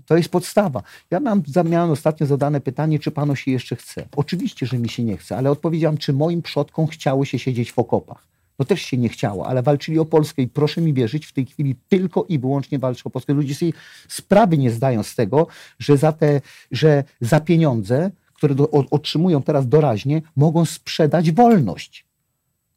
To 0.05 0.17
jest 0.17 0.29
podstawa. 0.29 0.83
Ja 1.11 1.19
mam, 1.19 1.43
miałem 1.65 1.91
ostatnio 1.91 2.27
zadane 2.27 2.61
pytanie, 2.61 2.99
czy 2.99 3.11
panu 3.11 3.35
się 3.35 3.51
jeszcze 3.51 3.75
chce. 3.75 4.05
Oczywiście, 4.15 4.65
że 4.65 4.79
mi 4.79 4.89
się 4.89 5.03
nie 5.03 5.17
chce, 5.17 5.37
ale 5.37 5.51
odpowiedziałam, 5.51 5.97
czy 5.97 6.13
moim 6.13 6.41
przodkom 6.41 6.87
chciało 6.87 7.25
się 7.25 7.39
siedzieć 7.39 7.71
w 7.71 7.79
okopach. 7.79 8.32
No 8.63 8.67
też 8.67 8.81
się 8.81 8.97
nie 8.97 9.09
chciało, 9.09 9.47
ale 9.47 9.63
walczyli 9.63 9.99
o 9.99 10.05
Polskę 10.05 10.41
i 10.41 10.47
proszę 10.47 10.81
mi 10.81 10.93
wierzyć, 10.93 11.25
w 11.25 11.33
tej 11.33 11.45
chwili 11.45 11.75
tylko 11.89 12.25
i 12.29 12.39
wyłącznie 12.39 12.79
walczą 12.79 13.01
o 13.05 13.09
Polskę. 13.09 13.33
Ludzie 13.33 13.55
sobie 13.55 13.71
sprawy 14.07 14.57
nie 14.57 14.71
zdają 14.71 15.03
z 15.03 15.15
tego, 15.15 15.47
że 15.79 15.97
za 15.97 16.11
te, 16.11 16.41
że 16.71 17.03
za 17.21 17.39
pieniądze, 17.39 18.11
które 18.33 18.55
do, 18.55 18.69
otrzymują 18.71 19.43
teraz 19.43 19.67
doraźnie, 19.67 20.21
mogą 20.35 20.65
sprzedać 20.65 21.31
wolność 21.31 22.05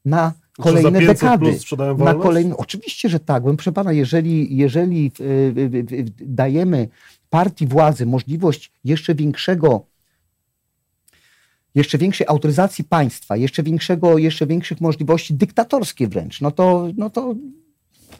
na 0.05 0.33
kolejne 0.59 1.01
dekady. 1.01 1.59
Na 1.99 2.15
kolejne, 2.15 2.57
oczywiście, 2.57 3.09
że 3.09 3.21
tak. 3.21 3.43
Proszę 3.43 3.73
pana, 3.73 3.93
jeżeli, 3.93 4.57
jeżeli 4.57 5.13
dajemy 6.21 6.89
partii 7.31 7.67
władzy 7.67 8.07
możliwość 8.07 8.73
jeszcze 8.85 9.15
większego 9.15 9.87
jeszcze 11.77 11.99
większej 11.99 12.27
autoryzacji 12.27 12.85
państwa, 12.85 13.37
jeszcze 13.37 13.63
większego, 13.63 14.19
jeszcze 14.19 14.47
większych 14.47 14.81
możliwości 14.81 15.35
dyktatorskie 15.35 16.09
wręcz, 16.09 16.41
no 16.41 16.51
to, 16.51 16.89
no 16.97 17.11
to 17.11 17.35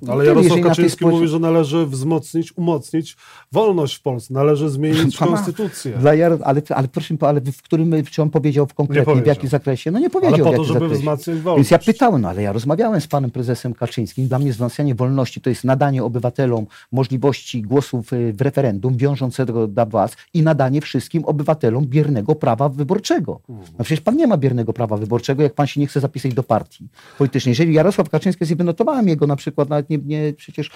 ale 0.09 0.27
Jarosław 0.27 0.61
Kaczyński 0.61 1.07
mówi, 1.07 1.29
że 1.29 1.39
należy 1.39 1.87
wzmocnić, 1.87 2.57
umocnić 2.57 3.17
wolność 3.53 3.97
w 3.97 4.03
Polsce, 4.03 4.35
należy 4.35 4.71
zmienić 4.71 5.17
Pana, 5.19 5.33
konstytucję. 5.33 5.93
Dla 5.93 6.15
Jar 6.15 6.39
ale, 6.45 6.63
ale 6.75 6.89
proszę, 6.89 7.15
ale 7.21 7.41
w 7.41 7.63
którym, 7.63 8.05
czy 8.11 8.23
on 8.23 8.31
powiedział 8.31 8.67
w 8.67 8.75
konkretnie, 8.75 9.23
w 9.23 9.27
jakim 9.27 9.49
zakresie? 9.49 9.91
No 9.91 9.99
nie 9.99 10.11
powiedział 10.11 10.47
ale 10.47 10.57
po 10.57 10.63
to, 10.63 10.65
żeby 10.65 10.81
zakresie. 10.81 11.01
wzmacniać 11.01 11.39
wolność. 11.39 11.59
Więc 11.59 11.71
ja 11.71 11.93
pytałem, 11.93 12.23
no 12.23 12.29
ale 12.29 12.43
ja 12.43 12.53
rozmawiałem 12.53 13.01
z 13.01 13.07
panem 13.07 13.31
prezesem 13.31 13.75
Kaczyńskim. 13.75 14.29
Dla 14.29 14.39
mnie 14.39 14.53
wzmacnianie 14.53 14.95
wolności 14.95 15.41
to 15.41 15.51
jest 15.51 15.65
nadanie 15.65 16.05
obywatelom 16.05 16.67
możliwości 16.93 17.63
głosów 17.63 18.13
y, 18.13 18.33
w 18.33 18.41
referendum 18.41 18.97
wiążącego 18.97 19.69
dla 19.69 19.87
władz 19.87 20.17
i 20.35 20.43
nadanie 20.43 20.81
wszystkim 20.81 21.25
obywatelom 21.25 21.87
biernego 21.87 22.35
prawa 22.35 22.69
wyborczego. 22.69 23.41
No 23.49 23.85
przecież 23.85 24.01
pan 24.01 24.17
nie 24.17 24.27
ma 24.27 24.37
biernego 24.37 24.73
prawa 24.73 24.97
wyborczego, 24.97 25.43
jak 25.43 25.55
pan 25.55 25.67
się 25.67 25.81
nie 25.81 25.87
chce 25.87 26.01
zapisać 26.01 26.35
do 26.35 26.43
partii 26.43 26.89
politycznej. 27.19 27.51
Jeżeli 27.51 27.75
Jarosław 27.75 28.11
Kaczyński, 28.11 28.45
jest 28.45 28.55
wynotowałem 28.55 29.09
jego 29.09 29.27
na 29.27 29.37
przykład 29.37 29.69
na 29.69 29.83
nawet 29.91 30.07
nie, 30.07 30.19
nie 30.25 30.33
przecież 30.33 30.71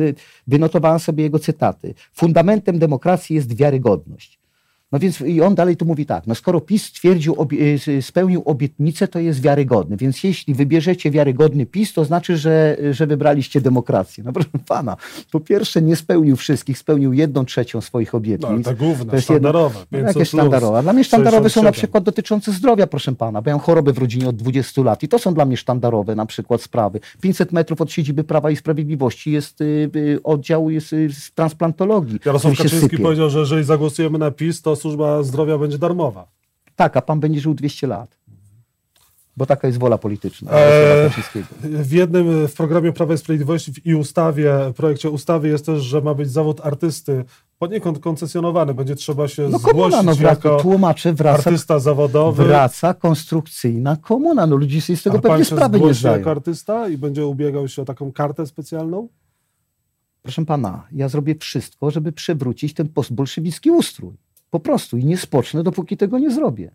y, 0.00 0.14
wynotowałem 0.46 0.98
sobie 0.98 1.24
jego 1.24 1.38
cytaty. 1.38 1.94
Fundamentem 2.12 2.78
demokracji 2.78 3.36
jest 3.36 3.56
wiarygodność. 3.56 4.38
No 4.94 5.00
więc 5.00 5.20
i 5.20 5.40
on 5.40 5.54
dalej 5.54 5.76
tu 5.76 5.84
mówi 5.84 6.06
tak, 6.06 6.26
no 6.26 6.34
skoro 6.34 6.60
PiS 6.60 6.84
stwierdził, 6.84 7.36
y, 7.88 8.02
spełnił 8.02 8.42
obietnicę, 8.44 9.08
to 9.08 9.18
jest 9.18 9.40
wiarygodny. 9.40 9.96
Więc 9.96 10.24
jeśli 10.24 10.54
wybierzecie 10.54 11.10
wiarygodny 11.10 11.66
PiS, 11.66 11.92
to 11.92 12.04
znaczy, 12.04 12.36
że, 12.36 12.76
że 12.90 13.06
wybraliście 13.06 13.60
demokrację. 13.60 14.24
No 14.24 14.32
proszę 14.32 14.48
pana, 14.68 14.96
po 15.30 15.40
pierwsze 15.40 15.82
nie 15.82 15.96
spełnił 15.96 16.36
wszystkich, 16.36 16.78
spełnił 16.78 17.12
jedną 17.12 17.44
trzecią 17.44 17.80
swoich 17.80 18.14
obietnic. 18.14 18.50
No, 18.50 18.62
te 18.62 18.74
główne, 18.74 19.06
to 19.06 19.16
jest 19.16 19.26
sztandarowe. 19.26 19.78
Jedno, 19.78 19.98
no, 19.98 20.08
jakie 20.08 20.24
sztandarowe? 20.24 20.82
Dla 20.82 20.92
mnie 20.92 21.04
sztandarowe 21.04 21.50
są 21.50 21.62
na 21.62 21.72
przykład 21.72 22.04
dotyczące 22.04 22.52
zdrowia, 22.52 22.86
proszę 22.86 23.12
pana, 23.12 23.42
bo 23.42 23.50
ja 23.50 23.56
mam 23.56 23.64
choroby 23.64 23.92
w 23.92 23.98
rodzinie 23.98 24.28
od 24.28 24.36
20 24.36 24.82
lat 24.82 25.02
i 25.02 25.08
to 25.08 25.18
są 25.18 25.34
dla 25.34 25.44
mnie 25.44 25.56
sztandarowe 25.56 26.14
na 26.14 26.26
przykład 26.26 26.62
sprawy. 26.62 27.00
500 27.20 27.52
metrów 27.52 27.80
od 27.80 27.92
siedziby 27.92 28.24
Prawa 28.24 28.50
i 28.50 28.56
Sprawiedliwości 28.56 29.32
jest 29.32 29.60
y, 29.60 29.90
y, 29.96 30.20
oddział 30.22 30.70
jest, 30.70 30.92
y, 30.92 31.08
z 31.12 31.32
transplantologii. 31.32 32.20
Jarosław 32.24 32.58
Kaczyński 32.58 32.98
powiedział, 32.98 33.30
że 33.30 33.38
jeżeli 33.38 33.64
zagłosujemy 33.64 34.18
na 34.18 34.30
PiS, 34.30 34.62
to 34.62 34.76
służba 34.84 35.22
zdrowia 35.22 35.58
będzie 35.58 35.78
darmowa. 35.78 36.26
Tak, 36.76 36.96
a 36.96 37.02
pan 37.02 37.20
będzie 37.20 37.40
żył 37.40 37.54
200 37.54 37.86
lat. 37.86 38.18
Bo 39.36 39.46
taka 39.46 39.66
jest 39.66 39.78
wola 39.78 39.98
polityczna. 39.98 40.50
Eee, 40.52 41.10
w 41.62 41.92
jednym 41.92 42.48
w 42.48 42.54
programie 42.54 42.92
Prawa 42.92 43.14
i 43.14 43.18
Sprawiedliwości 43.18 43.72
i 43.84 43.94
ustawie, 43.94 44.54
projekcie 44.76 45.10
ustawy 45.10 45.48
jest 45.48 45.66
też, 45.66 45.82
że 45.82 46.00
ma 46.00 46.14
być 46.14 46.30
zawód 46.30 46.60
artysty 46.60 47.24
poniekąd 47.58 47.98
koncesjonowany. 47.98 48.74
Będzie 48.74 48.94
trzeba 48.94 49.28
się 49.28 49.42
no, 49.42 49.58
zgłosić 49.58 49.72
komuna, 49.72 50.02
no, 50.02 50.14
wraca, 50.14 50.48
jako 50.48 50.62
tłumaczę, 50.62 51.12
wraca, 51.12 51.38
artysta 51.38 51.78
zawodowy. 51.78 52.44
Wraca 52.44 52.94
konstrukcyjna 52.94 53.96
komuna. 53.96 54.46
No, 54.46 54.56
ludzie 54.56 54.80
sobie 54.80 54.96
z 54.96 55.02
tego 55.02 55.18
A 55.18 55.20
pewnie 55.20 55.44
sprawy 55.44 55.80
nie 55.80 55.94
zdają. 55.94 56.18
jako 56.18 56.30
artysta 56.30 56.88
i 56.88 56.98
będzie 56.98 57.26
ubiegał 57.26 57.68
się 57.68 57.82
o 57.82 57.84
taką 57.84 58.12
kartę 58.12 58.46
specjalną? 58.46 59.08
Proszę 60.22 60.44
pana, 60.44 60.86
ja 60.92 61.08
zrobię 61.08 61.34
wszystko, 61.40 61.90
żeby 61.90 62.12
przewrócić 62.12 62.74
ten 62.74 62.88
postbolszewicki 62.88 63.70
ustrój. 63.70 64.14
Po 64.54 64.60
prostu 64.60 64.96
i 64.96 65.04
nie 65.04 65.16
spocznę, 65.16 65.62
dopóki 65.62 65.96
tego 65.96 66.18
nie 66.18 66.30
zrobię. 66.30 66.70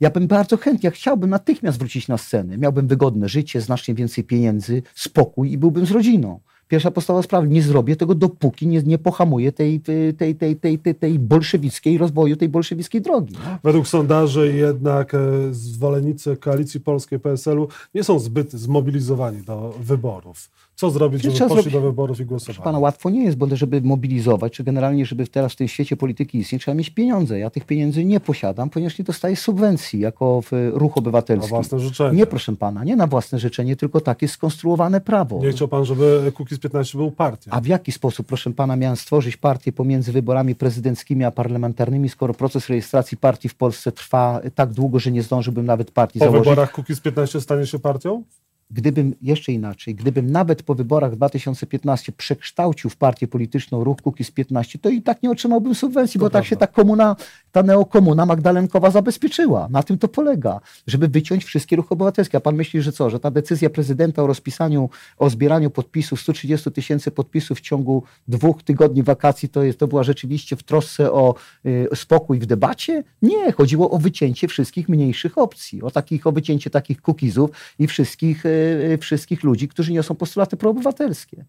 Ja 0.00 0.10
bym 0.10 0.26
bardzo 0.26 0.56
chętnie, 0.56 0.86
ja 0.86 0.90
chciałbym 0.90 1.30
natychmiast 1.30 1.78
wrócić 1.78 2.08
na 2.08 2.18
scenę. 2.18 2.58
Miałbym 2.58 2.86
wygodne 2.86 3.28
życie, 3.28 3.60
znacznie 3.60 3.94
więcej 3.94 4.24
pieniędzy, 4.24 4.82
spokój 4.94 5.52
i 5.52 5.58
byłbym 5.58 5.86
z 5.86 5.90
rodziną. 5.90 6.40
Pierwsza 6.68 6.90
podstawowa 6.90 7.22
sprawa, 7.22 7.46
nie 7.46 7.62
zrobię 7.62 7.96
tego, 7.96 8.14
dopóki 8.14 8.66
nie, 8.66 8.82
nie 8.82 8.98
pohamuję 8.98 9.52
tej, 9.52 9.80
tej, 9.80 10.14
tej, 10.14 10.36
tej, 10.36 10.56
tej, 10.56 10.94
tej, 10.94 11.18
bolszewickiej 11.18 11.98
rozwoju, 11.98 12.36
tej 12.36 12.48
bolszewickiej 12.48 13.00
drogi. 13.00 13.34
Według 13.64 13.88
sondaży 13.88 14.52
jednak 14.54 15.14
e, 15.14 15.18
zwolennicy 15.50 16.36
Koalicji 16.36 16.80
Polskiej 16.80 17.20
PSL-u 17.20 17.68
nie 17.94 18.04
są 18.04 18.18
zbyt 18.18 18.52
zmobilizowani 18.52 19.42
do 19.42 19.74
wyborów. 19.80 20.50
Co 20.80 20.90
zrobić, 20.90 21.22
żeby 21.22 21.38
poszli 21.38 21.54
zrobić... 21.54 21.72
do 21.72 21.80
wyborów 21.80 22.20
i 22.20 22.24
głosowali? 22.24 22.64
Pana, 22.64 22.78
łatwo 22.78 23.10
nie 23.10 23.24
jest, 23.24 23.36
bo 23.36 23.56
żeby 23.56 23.80
mobilizować, 23.80 24.52
czy 24.52 24.64
generalnie, 24.64 25.06
żeby 25.06 25.26
teraz 25.26 25.52
w 25.52 25.56
tym 25.56 25.68
świecie 25.68 25.96
polityki 25.96 26.38
istnieć, 26.38 26.62
trzeba 26.62 26.74
mieć 26.74 26.90
pieniądze. 26.90 27.38
Ja 27.38 27.50
tych 27.50 27.64
pieniędzy 27.64 28.04
nie 28.04 28.20
posiadam, 28.20 28.70
ponieważ 28.70 28.98
nie 28.98 29.04
dostaję 29.04 29.36
subwencji 29.36 30.00
jako 30.00 30.42
ruch 30.72 30.96
obywatelski. 30.96 31.46
Na 31.46 31.56
własne 31.56 31.78
życzenie. 31.80 32.18
Nie, 32.18 32.26
proszę 32.26 32.56
pana, 32.56 32.84
nie 32.84 32.96
na 32.96 33.06
własne 33.06 33.38
życzenie, 33.38 33.76
tylko 33.76 34.00
tak 34.00 34.22
jest 34.22 34.34
skonstruowane 34.34 35.00
prawo. 35.00 35.38
Nie 35.42 35.50
chciał 35.50 35.68
pan, 35.68 35.84
żeby 35.84 36.32
Kukiz 36.34 36.58
15 36.58 36.98
był 36.98 37.10
partią. 37.10 37.50
A 37.50 37.60
w 37.60 37.66
jaki 37.66 37.92
sposób, 37.92 38.26
proszę 38.26 38.50
pana, 38.50 38.76
miałem 38.76 38.96
stworzyć 38.96 39.36
partię 39.36 39.72
pomiędzy 39.72 40.12
wyborami 40.12 40.54
prezydenckimi 40.54 41.24
a 41.24 41.30
parlamentarnymi, 41.30 42.08
skoro 42.08 42.34
proces 42.34 42.68
rejestracji 42.68 43.16
partii 43.16 43.48
w 43.48 43.54
Polsce 43.54 43.92
trwa 43.92 44.40
tak 44.54 44.72
długo, 44.72 44.98
że 44.98 45.10
nie 45.10 45.22
zdążyłbym 45.22 45.66
nawet 45.66 45.90
partii 45.90 46.18
po 46.18 46.24
założyć? 46.24 46.44
Po 46.44 46.50
wyborach 46.50 46.72
Kukiz 46.72 47.00
15 47.00 47.40
stanie 47.40 47.66
się 47.66 47.78
partią? 47.78 48.22
Gdybym 48.70 49.14
jeszcze 49.22 49.52
inaczej, 49.52 49.94
gdybym 49.94 50.30
nawet 50.30 50.62
po 50.62 50.74
wyborach 50.74 51.16
2015 51.16 52.12
przekształcił 52.12 52.90
w 52.90 52.96
partię 52.96 53.28
polityczną 53.28 53.84
ruch 53.84 54.02
Kukiz 54.02 54.30
15, 54.30 54.78
to 54.78 54.88
i 54.88 55.02
tak 55.02 55.22
nie 55.22 55.30
otrzymałbym 55.30 55.74
subwencji, 55.74 56.18
to 56.18 56.24
bo 56.24 56.30
prawda. 56.30 56.38
tak 56.38 56.48
się 56.48 56.56
ta 56.56 56.66
komuna, 56.66 57.16
ta 57.52 57.62
neokomuna 57.62 58.26
Magdalenkowa 58.26 58.90
zabezpieczyła. 58.90 59.68
Na 59.70 59.82
tym 59.82 59.98
to 59.98 60.08
polega, 60.08 60.60
żeby 60.86 61.08
wyciąć 61.08 61.44
wszystkie 61.44 61.76
ruchy 61.76 61.88
obywatelskie. 61.90 62.38
A 62.38 62.40
pan 62.40 62.54
myśli, 62.54 62.82
że 62.82 62.92
co, 62.92 63.10
że 63.10 63.20
ta 63.20 63.30
decyzja 63.30 63.70
prezydenta 63.70 64.22
o 64.22 64.26
rozpisaniu, 64.26 64.90
o 65.18 65.30
zbieraniu 65.30 65.70
podpisów, 65.70 66.20
130 66.20 66.72
tysięcy 66.72 67.10
podpisów 67.10 67.58
w 67.58 67.60
ciągu 67.60 68.02
dwóch 68.28 68.62
tygodni 68.62 69.02
wakacji, 69.02 69.48
to, 69.48 69.62
jest, 69.62 69.78
to 69.78 69.88
była 69.88 70.02
rzeczywiście 70.02 70.56
w 70.56 70.62
trosce 70.62 71.12
o 71.12 71.34
y, 71.66 71.88
spokój 71.94 72.40
w 72.40 72.46
debacie? 72.46 73.04
Nie, 73.22 73.52
chodziło 73.52 73.90
o 73.90 73.98
wycięcie 73.98 74.48
wszystkich 74.48 74.88
mniejszych 74.88 75.38
opcji, 75.38 75.82
o 75.82 75.90
takich, 75.90 76.26
o 76.26 76.32
wycięcie 76.32 76.70
takich 76.70 77.02
kukizów 77.02 77.50
i 77.78 77.86
wszystkich 77.86 78.46
y, 78.46 78.59
wszystkich 79.00 79.42
ludzi, 79.42 79.68
którzy 79.68 79.92
niosą 79.92 80.14
postulaty 80.14 80.56
proobywatelskie. 80.56 81.44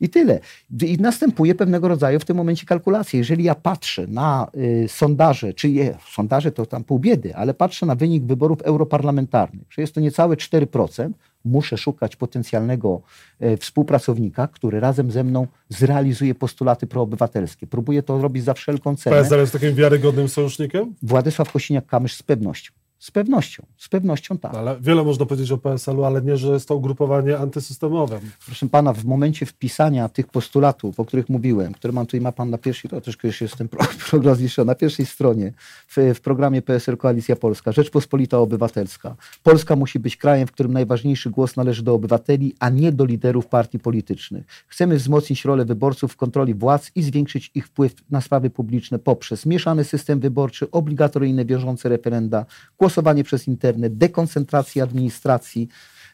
I 0.00 0.08
tyle. 0.08 0.40
I 0.82 0.96
następuje 1.00 1.54
pewnego 1.54 1.88
rodzaju 1.88 2.20
w 2.20 2.24
tym 2.24 2.36
momencie 2.36 2.66
kalkulacja. 2.66 3.18
Jeżeli 3.18 3.44
ja 3.44 3.54
patrzę 3.54 4.06
na 4.06 4.50
y, 4.56 4.86
sondaże, 4.88 5.54
czy 5.54 5.68
je, 5.68 5.98
sondaże 6.12 6.52
to 6.52 6.66
tam 6.66 6.84
pół 6.84 6.98
biedy, 6.98 7.36
ale 7.36 7.54
patrzę 7.54 7.86
na 7.86 7.94
wynik 7.94 8.24
wyborów 8.24 8.62
europarlamentarnych, 8.62 9.66
że 9.70 9.82
jest 9.82 9.94
to 9.94 10.00
niecałe 10.00 10.36
4%, 10.36 11.10
muszę 11.44 11.78
szukać 11.78 12.16
potencjalnego 12.16 13.00
y, 13.42 13.56
współpracownika, 13.56 14.48
który 14.48 14.80
razem 14.80 15.10
ze 15.10 15.24
mną 15.24 15.46
zrealizuje 15.68 16.34
postulaty 16.34 16.86
proobywatelskie. 16.86 17.66
Próbuję 17.66 18.02
to 18.02 18.22
robić 18.22 18.44
za 18.44 18.54
wszelką 18.54 18.96
cenę. 18.96 19.16
PSL 19.16 19.40
jest 19.40 19.52
takim 19.52 19.74
wiarygodnym 19.74 20.28
sojusznikiem? 20.28 20.94
Władysław 21.02 21.52
Kosiniak-Kamysz 21.52 22.16
z 22.16 22.22
pewnością. 22.22 22.83
Z 23.04 23.10
pewnością, 23.10 23.66
z 23.78 23.88
pewnością 23.88 24.38
tak. 24.38 24.54
Ale 24.54 24.76
wiele 24.80 25.04
można 25.04 25.26
powiedzieć 25.26 25.52
o 25.52 25.58
PSL-u, 25.58 26.04
ale 26.04 26.22
nie, 26.22 26.36
że 26.36 26.52
jest 26.52 26.68
to 26.68 26.76
ugrupowanie 26.76 27.38
antysystemowe. 27.38 28.20
Proszę 28.46 28.68
pana, 28.68 28.92
w 28.92 29.04
momencie 29.04 29.46
wpisania 29.46 30.08
tych 30.08 30.26
postulatów, 30.26 31.00
o 31.00 31.04
których 31.04 31.28
mówiłem, 31.28 31.74
które 31.74 31.92
mam 31.92 32.06
tutaj, 32.06 32.20
ma 32.20 32.32
pan 32.32 32.50
na 32.50 32.58
pierwszej, 32.58 32.90
to 32.90 33.00
troszkę 33.00 33.28
już 33.28 33.40
jestem 33.40 33.68
program 34.10 34.36
na 34.66 34.74
pierwszej 34.74 35.06
stronie 35.06 35.52
w, 35.88 35.96
w 36.14 36.20
programie 36.20 36.62
PSL 36.62 36.96
Koalicja 36.96 37.36
Polska, 37.36 37.72
Rzeczpospolita 37.72 38.38
Obywatelska. 38.38 39.16
Polska 39.42 39.76
musi 39.76 39.98
być 39.98 40.16
krajem, 40.16 40.46
w 40.46 40.52
którym 40.52 40.72
najważniejszy 40.72 41.30
głos 41.30 41.56
należy 41.56 41.82
do 41.82 41.94
obywateli, 41.94 42.54
a 42.60 42.68
nie 42.68 42.92
do 42.92 43.04
liderów 43.04 43.46
partii 43.46 43.78
politycznych. 43.78 44.44
Chcemy 44.66 44.96
wzmocnić 44.96 45.44
rolę 45.44 45.64
wyborców 45.64 46.12
w 46.12 46.16
kontroli 46.16 46.54
władz 46.54 46.90
i 46.94 47.02
zwiększyć 47.02 47.50
ich 47.54 47.66
wpływ 47.66 47.94
na 48.10 48.20
sprawy 48.20 48.50
publiczne 48.50 48.98
poprzez 48.98 49.46
mieszany 49.46 49.84
system 49.84 50.20
wyborczy, 50.20 50.70
obligatoryjne 50.70 51.44
wiążące 51.44 51.88
referenda, 51.88 52.46
głos 52.78 52.93
głosowanie 52.94 53.24
przez 53.24 53.48
internet, 53.48 53.98
dekoncentracja 53.98 54.84
administracji, 54.84 55.68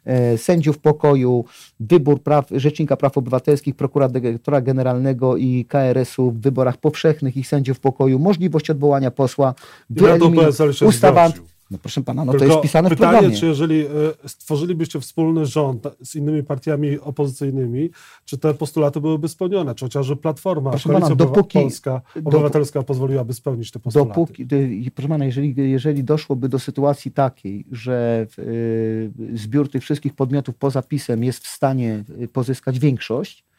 e, 0.05 0.39
sędziów 0.39 0.79
pokoju, 0.79 1.45
wybór 1.81 2.23
praw, 2.23 2.47
Rzecznika 2.51 2.97
Praw 2.97 3.19
Obywatelskich, 3.19 3.75
prokuratora 3.75 4.61
generalnego 4.61 5.37
i 5.37 5.65
KRS-u 5.69 6.31
w 6.31 6.41
wyborach 6.41 6.77
powszechnych 6.77 7.37
i 7.37 7.45
sędziów 7.45 7.81
pokoju, 7.81 8.19
możliwość 8.19 8.71
odwołania 8.71 9.11
posła, 9.11 9.55
wyeliminować 9.91 10.83
ustawa, 10.83 11.33
No 11.71 11.79
proszę 11.79 12.03
pana, 12.03 12.25
no 12.25 12.33
Tylko 12.33 12.47
to 12.47 12.53
jest 12.53 12.63
pisane 12.63 12.89
w 12.89 12.93
pytanie, 12.93 13.13
programie. 13.13 13.37
czy 13.37 13.47
jeżeli 13.47 13.81
e, 13.81 13.89
stworzylibyście 14.27 15.01
wspólny 15.01 15.47
rząd 15.47 15.89
z 16.03 16.15
innymi 16.15 16.43
partiami 16.43 16.99
opozycyjnymi, 16.99 17.91
czy 18.25 18.39
te 18.39 18.55
postulaty 18.55 19.01
byłyby 19.01 19.29
spełnione? 19.29 19.75
Czy 19.75 19.85
chociażby 19.85 20.17
Platforma, 20.17 20.71
proszę 20.71 20.89
Koalicja 20.89 21.17
pana, 21.17 21.17
dopóki, 21.17 21.59
Polska, 21.59 22.03
Obywatelska 22.25 22.83
pozwoliłaby 22.83 23.35
spełnić 23.35 23.71
te 23.71 23.79
postulaty? 23.79 24.09
Dopóki, 24.09 24.47
proszę 24.95 25.09
pana, 25.09 25.25
jeżeli, 25.25 25.55
jeżeli 25.71 26.05
doszłoby 26.05 26.49
do 26.49 26.59
sytuacji 26.59 27.11
takiej, 27.11 27.65
że 27.73 28.27
y, 28.39 29.11
zbiór 29.35 29.71
tych 29.71 29.83
wszystkich 29.83 30.15
podmiotów 30.15 30.55
poza 30.55 30.83
PiSem 30.83 31.25
jest 31.25 31.45
w 31.45 31.49
stanie 31.49 32.05
y, 32.23 32.29
pozyskać 32.29 32.79
większość, 32.79 33.45
E, 33.45 33.50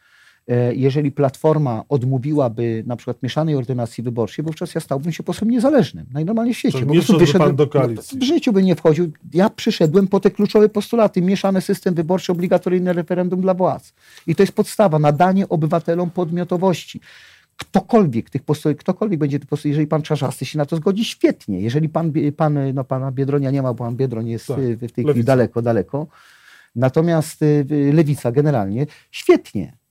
jeżeli 0.72 1.12
Platforma 1.12 1.84
odmówiłaby 1.88 2.84
na 2.86 2.96
przykład 2.96 3.22
mieszanej 3.22 3.54
ordynacji 3.54 4.04
wyborczej, 4.04 4.44
wówczas 4.44 4.74
ja 4.74 4.80
stałbym 4.80 5.12
się 5.12 5.22
posłem 5.22 5.50
niezależnym. 5.50 6.06
Najnormalniej 6.12 6.54
w 6.54 6.58
świecie. 6.58 6.78
To 6.78 6.84
nie 6.84 7.00
wyszedłby 7.00 7.38
pan 7.38 7.56
do 7.56 7.66
koalicji. 7.66 8.18
No, 8.18 8.24
w 8.24 8.28
życiu 8.28 8.52
by 8.52 8.62
nie 8.62 8.74
wchodził. 8.74 9.12
Ja 9.34 9.50
przyszedłem 9.50 10.08
po 10.08 10.20
te 10.20 10.30
kluczowe 10.30 10.68
postulaty. 10.68 11.22
Mieszany 11.22 11.60
system 11.60 11.94
wyborczy, 11.94 12.32
obligatoryjne 12.32 12.92
referendum 12.92 13.40
dla 13.40 13.54
władz. 13.54 13.92
I 14.26 14.34
to 14.34 14.42
jest 14.42 14.52
podstawa. 14.52 14.98
Nadanie 14.98 15.48
obywatelom 15.48 16.10
podmiotowości 16.10 17.00
ktokolwiek 17.56 18.30
tych 18.30 18.42
postulatów, 18.42 18.80
ktokolwiek 18.80 19.20
będzie 19.20 19.38
tych 19.38 19.48
postulatów, 19.48 19.70
jeżeli 19.70 19.86
pan 19.86 20.02
Czarzasty 20.02 20.44
się 20.44 20.58
na 20.58 20.66
to 20.66 20.76
zgodzi, 20.76 21.04
świetnie. 21.04 21.60
Jeżeli 21.60 21.88
pan, 21.88 22.12
pan 22.36 22.74
no 22.74 22.84
pana 22.84 23.12
Biedronia 23.12 23.50
nie 23.50 23.62
ma, 23.62 23.74
bo 23.74 23.84
pan 23.84 23.96
Biedroń 23.96 24.28
jest 24.28 24.46
tak, 24.46 24.58
w 24.60 24.92
tej 24.92 25.04
chwili 25.04 25.24
daleko, 25.24 25.62
daleko. 25.62 26.06
Natomiast 26.76 27.42
y, 27.42 27.92
Lewica 27.92 28.32
generalnie, 28.32 28.86
świetnie. 29.10 29.81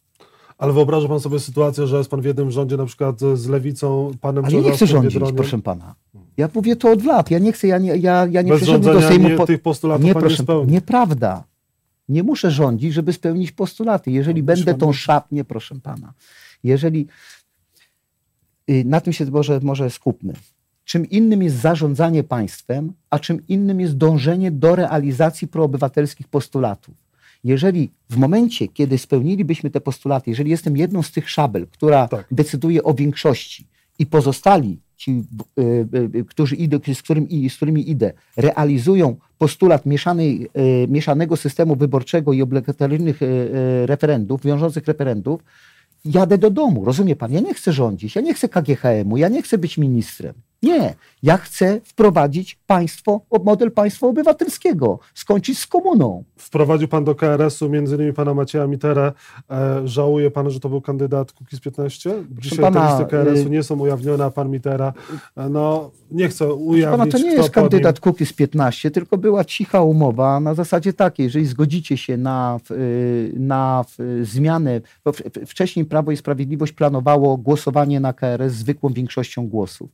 Ale 0.61 0.73
wyobraża 0.73 1.07
pan 1.07 1.19
sobie 1.19 1.39
sytuację, 1.39 1.87
że 1.87 1.97
jest 1.97 2.09
pan 2.09 2.21
w 2.21 2.25
jednym 2.25 2.51
rządzie 2.51 2.77
na 2.77 2.85
przykład 2.85 3.19
z 3.19 3.47
lewicą, 3.47 4.11
panem 4.21 4.45
Ale 4.45 4.55
ja 4.55 4.61
nie 4.61 4.71
chcę 4.71 4.87
rządzić, 4.87 5.13
Biedroniem. 5.13 5.35
proszę 5.35 5.61
pana. 5.61 5.95
Ja 6.37 6.49
mówię 6.53 6.75
to 6.75 6.91
od 6.91 7.03
lat. 7.03 7.31
Ja 7.31 7.39
nie 7.39 7.51
chcę, 7.51 7.67
ja 7.67 7.77
nie, 7.77 7.95
ja, 7.95 8.27
ja 8.31 8.41
nie 8.41 8.55
przyszedłem 8.55 8.95
do 8.95 9.01
Sejmu... 9.01 9.29
Po... 9.37 9.45
tych 9.45 9.61
postulatów 9.61 10.05
nie, 10.05 10.13
proszę, 10.13 10.43
nie 10.47 10.65
Nieprawda. 10.65 11.43
Nie 12.09 12.23
muszę 12.23 12.51
rządzić, 12.51 12.93
żeby 12.93 13.13
spełnić 13.13 13.51
postulaty. 13.51 14.11
Jeżeli 14.11 14.41
no, 14.41 14.45
będę 14.45 14.73
tą 14.73 14.93
szap... 14.93 15.31
Nie, 15.31 15.43
proszę 15.43 15.75
pana. 15.83 16.13
Jeżeli... 16.63 17.07
Y, 18.69 18.83
na 18.85 19.01
tym 19.01 19.13
się 19.13 19.25
może, 19.25 19.59
może 19.63 19.89
skupmy. 19.89 20.33
Czym 20.85 21.09
innym 21.09 21.43
jest 21.43 21.55
zarządzanie 21.55 22.23
państwem, 22.23 22.93
a 23.09 23.19
czym 23.19 23.47
innym 23.47 23.79
jest 23.79 23.97
dążenie 23.97 24.51
do 24.51 24.75
realizacji 24.75 25.47
proobywatelskich 25.47 26.27
postulatów. 26.27 26.95
Jeżeli 27.43 27.91
w 28.09 28.17
momencie, 28.17 28.67
kiedy 28.67 28.97
spełnilibyśmy 28.97 29.69
te 29.69 29.81
postulaty, 29.81 30.29
jeżeli 30.29 30.51
jestem 30.51 30.77
jedną 30.77 31.03
z 31.03 31.11
tych 31.11 31.29
szabel, 31.29 31.67
która 31.67 32.07
tak. 32.07 32.25
decyduje 32.31 32.83
o 32.83 32.93
większości 32.93 33.67
i 33.99 34.05
pozostali 34.05 34.79
ci, 34.97 35.23
y, 35.59 35.61
y, 35.61 36.19
y, 36.19 36.25
którzy 36.25 36.55
idę, 36.55 36.79
z, 36.93 37.01
którym, 37.01 37.27
z 37.49 37.55
którymi 37.55 37.89
idę, 37.89 38.13
realizują 38.37 39.15
postulat 39.37 39.85
mieszanej, 39.85 40.47
mieszanego 40.87 41.37
systemu 41.37 41.75
wyborczego 41.75 42.33
i 42.33 42.41
obligatoryjnych 42.41 43.19
referendów, 43.85 44.43
wiążących 44.45 44.85
referendów, 44.85 45.43
jadę 46.05 46.37
do 46.37 46.49
domu. 46.49 46.85
Rozumie 46.85 47.15
pan? 47.15 47.31
Ja 47.31 47.39
nie 47.39 47.53
chcę 47.53 47.73
rządzić, 47.73 48.15
ja 48.15 48.21
nie 48.21 48.33
chcę 48.33 48.49
KGHM-u, 48.49 49.17
ja 49.17 49.29
nie 49.29 49.41
chcę 49.41 49.57
być 49.57 49.77
ministrem. 49.77 50.33
Nie, 50.63 50.95
ja 51.23 51.37
chcę 51.37 51.81
wprowadzić 51.83 52.59
państwo, 52.67 53.21
model 53.45 53.71
państwa 53.71 54.07
obywatelskiego, 54.07 54.99
skończyć 55.13 55.59
z 55.59 55.67
komuną. 55.67 56.23
Wprowadził 56.37 56.87
pan 56.87 57.03
do 57.03 57.15
KRS-u 57.15 57.69
między 57.69 57.95
innymi 57.95 58.13
pana 58.13 58.33
Macieja 58.33 58.67
Mitera. 58.67 59.13
E, 59.51 59.87
żałuje 59.87 60.31
pan, 60.31 60.49
że 60.49 60.59
to 60.59 60.69
był 60.69 60.81
kandydat 60.81 61.31
Kukiz 61.31 61.59
15? 61.59 62.13
Dzisiaj 62.31 62.59
pana, 62.59 62.87
te 62.87 62.91
listy 62.91 63.05
KRS-u 63.11 63.47
y- 63.47 63.49
nie 63.49 63.63
są 63.63 63.79
ujawnione, 63.79 64.25
a 64.25 64.31
pan 64.31 64.49
Mitera, 64.49 64.93
e, 65.37 65.49
no 65.49 65.91
nie 66.11 66.29
chce 66.29 66.53
ujawnić. 66.53 66.99
Pana, 66.99 67.11
to 67.11 67.17
nie 67.17 67.31
jest 67.31 67.49
kandydat 67.49 67.99
Kukiz 67.99 68.33
15, 68.33 68.91
tylko 68.91 69.17
była 69.17 69.45
cicha 69.45 69.81
umowa 69.81 70.39
na 70.39 70.53
zasadzie 70.53 70.93
takiej, 70.93 71.23
jeżeli 71.23 71.45
zgodzicie 71.45 71.97
się 71.97 72.17
na, 72.17 72.59
y, 72.71 73.33
na 73.37 73.85
zmianę, 74.21 74.81
bo 75.05 75.11
wcześniej 75.47 75.85
Prawo 75.85 76.11
i 76.11 76.17
Sprawiedliwość 76.17 76.73
planowało 76.73 77.37
głosowanie 77.37 77.99
na 77.99 78.13
KRS 78.13 78.53
zwykłą 78.53 78.93
większością 78.93 79.47
głosów 79.47 79.89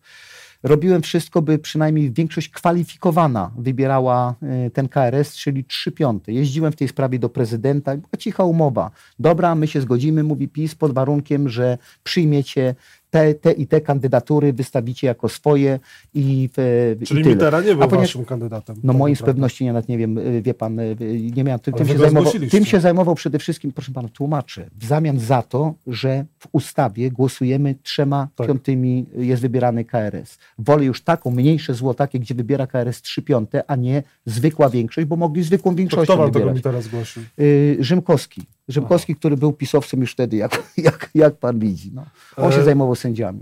robiłem 0.63 1.01
wszystko, 1.01 1.41
by 1.41 1.59
przynajmniej 1.59 2.11
większość 2.11 2.49
kwalifikowana 2.49 3.51
wybierała 3.57 4.35
e, 4.41 4.69
ten 4.69 4.89
KRS, 4.89 5.35
czyli 5.35 5.63
3 5.65 5.91
piąte. 5.91 6.31
Jeździłem 6.31 6.71
w 6.71 6.75
tej 6.75 6.87
sprawie 6.87 7.19
do 7.19 7.29
prezydenta, 7.29 7.97
była 7.97 8.17
cicha 8.17 8.43
umowa. 8.43 8.91
Dobra, 9.19 9.55
my 9.55 9.67
się 9.67 9.81
zgodzimy, 9.81 10.23
mówi 10.23 10.47
PiS, 10.47 10.75
pod 10.75 10.93
warunkiem, 10.93 11.49
że 11.49 11.77
przyjmiecie 12.03 12.75
te, 13.09 13.33
te 13.33 13.51
i 13.51 13.67
te 13.67 13.81
kandydatury 13.81 14.53
wystawicie 14.53 15.07
jako 15.07 15.29
swoje 15.29 15.79
i 16.13 16.49
w, 16.57 16.95
Czyli 17.05 17.21
i 17.21 17.27
Mitera 17.27 17.61
nie 17.61 17.75
był 17.75 17.83
A 17.83 17.87
ponieważ, 17.87 18.09
waszym 18.09 18.25
kandydatem. 18.25 18.75
No 18.83 18.93
moim 18.93 19.15
z 19.15 19.21
pewnością 19.21 19.65
nie, 19.65 19.73
nawet 19.73 19.89
nie 19.89 19.97
wiem, 19.97 20.17
y, 20.17 20.41
wie 20.41 20.53
pan, 20.53 20.79
y, 20.79 20.95
nie 21.35 21.43
miałem, 21.43 21.59
tym, 21.59 21.73
tym 21.73 21.87
się, 21.87 21.97
zajmował, 21.97 22.33
tym 22.51 22.65
się 22.65 22.79
zajmował 22.79 23.15
przede 23.15 23.39
wszystkim, 23.39 23.71
proszę 23.71 23.91
pana, 23.91 24.09
tłumaczę, 24.09 24.69
w 24.79 24.85
zamian 24.85 25.19
za 25.19 25.41
to, 25.41 25.73
że 25.87 26.25
w 26.39 26.47
ustawie 26.51 27.11
głosujemy 27.11 27.75
trzema 27.83 28.27
tak. 28.35 28.47
piątymi, 28.47 29.05
jest 29.17 29.41
wybierany 29.41 29.85
KRS. 29.85 30.37
Wolę 30.59 30.85
już 30.85 31.01
taką, 31.01 31.31
mniejsze 31.31 31.73
zło 31.73 31.93
takie, 31.93 32.19
gdzie 32.19 32.35
wybiera 32.35 32.67
KRS 32.67 33.01
trzy 33.01 33.21
piąte, 33.21 33.63
a 33.67 33.75
nie 33.75 34.03
zwykła 34.25 34.69
większość, 34.69 35.07
bo 35.07 35.15
mogli 35.15 35.43
zwykłą 35.43 35.75
większością 35.75 36.05
to 36.05 36.13
kto 36.13 36.25
wybierać. 36.31 36.55
tego 36.55 36.63
teraz 36.69 36.83
zgłosił? 36.83 37.23
Y, 37.39 37.77
Rzymkowski. 37.79 38.41
Rzymkowski, 38.67 39.11
Aha. 39.13 39.19
który 39.19 39.37
był 39.37 39.53
pisowcem 39.53 40.01
już 40.01 40.11
wtedy, 40.11 40.37
jak, 40.37 40.63
jak, 40.77 41.09
jak 41.15 41.35
pan 41.35 41.59
widzi. 41.59 41.91
No. 41.93 42.05
On 42.37 42.51
się 42.51 42.59
e, 42.59 42.63
zajmował 42.63 42.95
sędziami. 42.95 43.39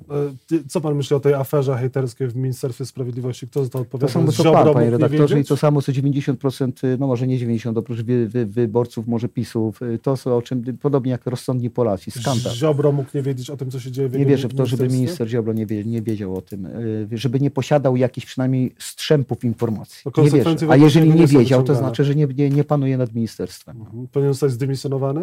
E, 0.52 0.60
co 0.68 0.82
pan 0.82 0.96
myśli 0.96 1.16
o 1.16 1.20
tej 1.20 1.34
aferze 1.34 1.78
hejterskiej 1.78 2.28
w 2.28 2.36
Ministerstwie 2.36 2.86
Sprawiedliwości? 2.86 3.48
Kto 3.48 3.64
za 3.64 3.70
to 3.70 3.80
odpowiada? 3.80 4.08
To 4.08 4.14
samo 4.14 4.32
co 4.32 4.52
pan, 4.52 4.74
panie 4.74 4.90
redaktorze, 4.90 5.40
i 5.40 5.44
to 5.44 5.58
samo 5.58 5.82
co 5.82 5.92
90%, 5.92 7.00
no 7.00 7.08
może 7.08 7.28
nie 7.28 7.40
90%, 7.40 7.78
oprócz 7.78 8.02
wy, 8.02 8.28
wy, 8.28 8.46
wyborców, 8.46 9.08
może 9.08 9.30
PiSów. 9.30 9.80
To, 10.02 10.18
co, 10.18 10.38
o 10.38 10.42
czym 10.42 10.78
podobnie 10.82 11.12
jak 11.12 11.26
rozsądni 11.26 11.70
Polacy. 11.70 12.12
Skandal. 12.12 12.54
Ziobro 12.54 12.92
mógł 12.92 13.10
nie 13.14 13.22
wiedzieć 13.22 13.50
o 13.50 13.58
tym, 13.58 13.72
co 13.72 13.80
się 13.80 13.92
dzieje 13.92 14.10
w 14.10 14.18
Nie 14.18 14.26
wierzę 14.26 14.48
w 14.48 14.54
to, 14.54 14.66
żeby 14.66 14.88
minister 14.88 15.28
Ziobro 15.28 15.54
nie, 15.54 15.66
wie, 15.66 15.84
nie 15.84 16.02
wiedział 16.02 16.36
o 16.36 16.42
tym. 16.42 16.66
E, 16.66 16.72
żeby 17.12 17.40
nie 17.40 17.52
posiadał 17.52 17.96
jakichś 17.96 18.28
przynajmniej 18.28 18.76
strzępów 18.80 19.44
informacji. 19.44 20.12
Nie 20.18 20.30
wierzę. 20.30 20.56
A 20.70 20.76
jeżeli 20.76 21.14
nie 21.14 21.28
wiedział, 21.28 21.64
to 21.64 21.76
znaczy, 21.76 22.04
że 22.04 22.16
nie, 22.16 22.26
nie, 22.26 22.50
nie 22.50 22.64
panuje 22.64 22.98
nad 22.98 23.16
ministerstwem. 23.16 23.78
Mhm. 23.82 24.08
Powinien 24.08 24.34
zostać 24.34 24.52
zdymisjonowany? 24.52 25.15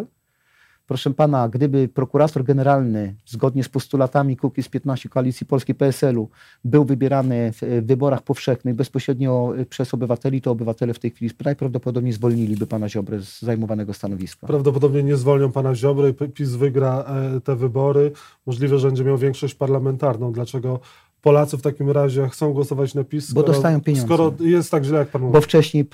Proszę 0.87 1.11
pana, 1.11 1.49
gdyby 1.49 1.87
prokurator 1.87 2.43
generalny, 2.43 3.15
zgodnie 3.25 3.63
z 3.63 3.69
postulatami 3.69 4.37
Kukiz 4.37 4.69
15 4.69 5.09
Koalicji 5.09 5.45
Polskiej 5.45 5.75
PSL-u, 5.75 6.29
był 6.65 6.85
wybierany 6.85 7.51
w 7.61 7.81
wyborach 7.85 8.21
powszechnych 8.21 8.75
bezpośrednio 8.75 9.53
przez 9.69 9.93
obywateli, 9.93 10.41
to 10.41 10.51
obywatele 10.51 10.93
w 10.93 10.99
tej 10.99 11.11
chwili 11.11 11.31
najprawdopodobniej 11.45 12.13
zwolniliby 12.13 12.67
pana 12.67 12.89
Ziobrę 12.89 13.21
z 13.21 13.41
zajmowanego 13.41 13.93
stanowiska. 13.93 14.47
Prawdopodobnie 14.47 15.03
nie 15.03 15.15
zwolnią 15.15 15.51
pana 15.51 15.75
Ziobrę 15.75 16.09
i 16.09 16.13
PiS 16.13 16.49
wygra 16.49 17.03
e, 17.03 17.41
te 17.41 17.55
wybory. 17.55 18.11
Możliwe, 18.45 18.79
że 18.79 18.87
będzie 18.87 19.03
miał 19.03 19.17
większość 19.17 19.55
parlamentarną. 19.55 20.31
Dlaczego 20.31 20.79
Polacy 21.23 21.57
w 21.57 21.61
takim 21.61 21.91
razie 21.91 22.29
chcą 22.29 22.53
głosować 22.53 22.93
na 22.93 23.03
PiS, 23.03 23.29
skoro, 23.29 23.47
bo 23.47 23.53
dostają 23.53 23.81
pieniądze. 23.81 24.07
Skoro 24.07 24.33
jest 24.39 24.71
tak 24.71 24.83
źle, 24.83 24.99
jak 24.99 25.07
pan 25.07 25.21
mówi. 25.21 25.33
Bo 25.33 25.41
wcześniej 25.41 25.85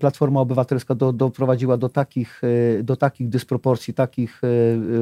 Platforma 0.00 0.40
Obywatelska 0.40 0.94
do, 0.94 1.12
doprowadziła 1.12 1.76
do 1.76 1.88
takich, 1.88 2.40
e, 2.78 2.82
do 2.82 2.96
takich 2.96 3.28
dysproporcji, 3.28 3.94
takich 3.94 4.40
e, 4.44 4.48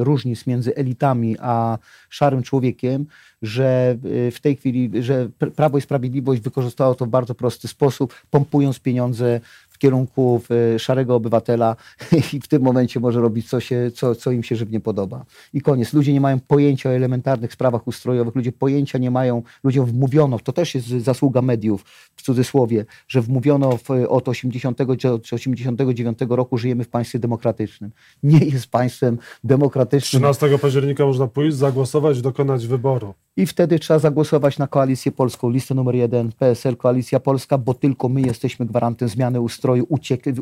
różnic 0.04 0.46
między 0.46 0.76
elitami 0.76 1.36
a 1.40 1.78
szarym 2.08 2.42
człowiekiem, 2.42 3.06
że 3.42 3.96
w 4.30 4.36
tej 4.42 4.56
chwili, 4.56 5.02
że 5.02 5.28
Prawo 5.56 5.78
i 5.78 5.80
Sprawiedliwość 5.80 6.40
wykorzystało 6.40 6.94
to 6.94 7.06
w 7.06 7.08
bardzo 7.08 7.34
prosty 7.34 7.68
sposób, 7.68 8.14
pompując 8.30 8.80
pieniądze 8.80 9.40
kierunku 9.80 10.42
e, 10.74 10.78
szarego 10.78 11.14
obywatela 11.14 11.76
i 12.32 12.40
w 12.40 12.48
tym 12.48 12.62
momencie 12.62 13.00
może 13.00 13.20
robić 13.20 13.48
co, 13.48 13.60
się, 13.60 13.90
co, 13.94 14.14
co 14.14 14.30
im 14.30 14.42
się 14.42 14.56
żywnie 14.56 14.80
podoba. 14.80 15.24
I 15.54 15.60
koniec. 15.60 15.92
Ludzie 15.92 16.12
nie 16.12 16.20
mają 16.20 16.40
pojęcia 16.40 16.90
o 16.90 16.92
elementarnych 16.92 17.52
sprawach 17.52 17.86
ustrojowych, 17.86 18.34
ludzie 18.34 18.52
pojęcia 18.52 18.98
nie 18.98 19.10
mają, 19.10 19.42
ludziom 19.64 19.86
wmówiono, 19.86 20.38
to 20.38 20.52
też 20.52 20.74
jest 20.74 20.88
zasługa 20.88 21.42
mediów, 21.42 21.84
w 22.16 22.22
cudzysłowie, 22.22 22.84
że 23.08 23.22
wmówiono 23.22 23.76
w, 23.76 23.90
od 24.08 24.28
80 24.28 24.78
czy 25.22 25.34
89 25.34 26.18
roku 26.28 26.58
żyjemy 26.58 26.84
w 26.84 26.88
państwie 26.88 27.18
demokratycznym. 27.18 27.90
Nie 28.22 28.38
jest 28.38 28.66
państwem 28.66 29.18
demokratycznym. 29.44 30.20
13 30.20 30.58
października 30.58 31.06
można 31.06 31.26
pójść, 31.26 31.56
zagłosować, 31.56 32.22
dokonać 32.22 32.66
wyboru. 32.66 33.14
I 33.36 33.46
wtedy 33.46 33.78
trzeba 33.78 33.98
zagłosować 33.98 34.58
na 34.58 34.66
koalicję 34.66 35.12
polską, 35.12 35.50
listę 35.50 35.74
numer 35.74 35.94
jeden, 35.94 36.32
PSL, 36.32 36.76
Koalicja 36.76 37.20
Polska, 37.20 37.58
bo 37.58 37.74
tylko 37.74 38.08
my 38.08 38.20
jesteśmy 38.20 38.66
gwarantem 38.66 39.08
zmiany 39.08 39.40
ustroju, 39.40 39.69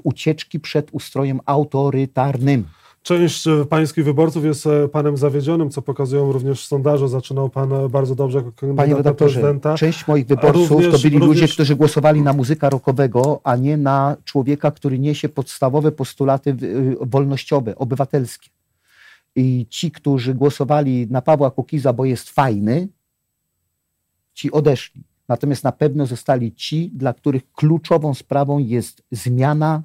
ucieczki 0.05 0.61
przed 0.61 0.89
ustrojem 0.93 1.41
autorytarnym. 1.47 2.65
Część 3.03 3.47
e, 3.47 3.65
pańskich 3.65 4.05
wyborców 4.05 4.45
jest 4.45 4.67
e, 4.67 4.89
panem 4.89 5.17
zawiedzionym, 5.17 5.71
co 5.71 5.83
pokazują 5.83 6.33
również 6.33 6.67
sondaże. 6.67 7.09
Zaczynał 7.09 7.51
pan 7.51 7.73
e, 7.73 7.89
bardzo 7.89 8.15
dobrze 8.15 8.39
jako 8.39 8.53
kandydat 8.53 8.85
Panie 8.85 8.97
redaktorze, 8.97 9.35
prezydenta. 9.35 9.75
Część 9.75 10.09
moich 10.09 10.27
wyborców 10.27 10.71
również, 10.71 10.93
to 10.93 10.99
byli 10.99 11.19
również... 11.19 11.41
ludzie, 11.41 11.55
którzy 11.55 11.77
głosowali 11.77 12.23
na 12.23 12.33
muzyka 12.33 12.71
rockowego, 12.71 13.41
a 13.45 13.57
nie 13.57 13.77
na 13.77 14.17
człowieka, 14.25 14.71
który 14.71 14.99
niesie 14.99 15.29
podstawowe 15.29 15.93
postulaty 15.93 16.57
wolnościowe, 17.01 17.77
obywatelskie. 17.77 18.49
I 19.37 19.67
ci, 19.71 19.91
którzy 19.91 20.35
głosowali 20.35 21.07
na 21.11 21.23
Pawła 21.23 21.51
Kukiza, 21.51 21.93
bo 21.93 22.05
jest 22.05 22.31
fajny, 22.31 22.89
ci 24.35 24.53
odeszli. 24.53 25.03
Natomiast 25.29 25.65
na 25.65 25.73
pewno 25.73 26.07
zostali 26.07 26.55
ci, 26.55 26.91
dla 26.95 27.15
których 27.15 27.53
kluczową 27.53 28.15
sprawą 28.15 28.59
jest 28.59 29.03
zmiana 29.11 29.83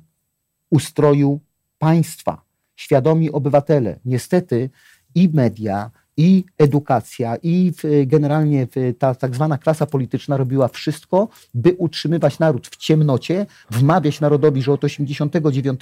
ustroju 0.69 1.39
państwa. 1.77 2.41
Świadomi 2.75 3.31
obywatele. 3.31 3.99
Niestety 4.05 4.69
i 5.15 5.29
media, 5.29 5.91
i 6.17 6.43
edukacja, 6.57 7.35
i 7.43 7.71
generalnie 8.05 8.67
ta 8.99 9.15
tak 9.15 9.35
zwana 9.35 9.57
klasa 9.57 9.85
polityczna 9.85 10.37
robiła 10.37 10.67
wszystko, 10.67 11.27
by 11.53 11.75
utrzymywać 11.77 12.39
naród 12.39 12.67
w 12.67 12.75
ciemnocie, 12.75 13.45
wmawiać 13.71 14.21
narodowi, 14.21 14.61
że 14.61 14.73
od 14.73 14.83
89 14.83 15.79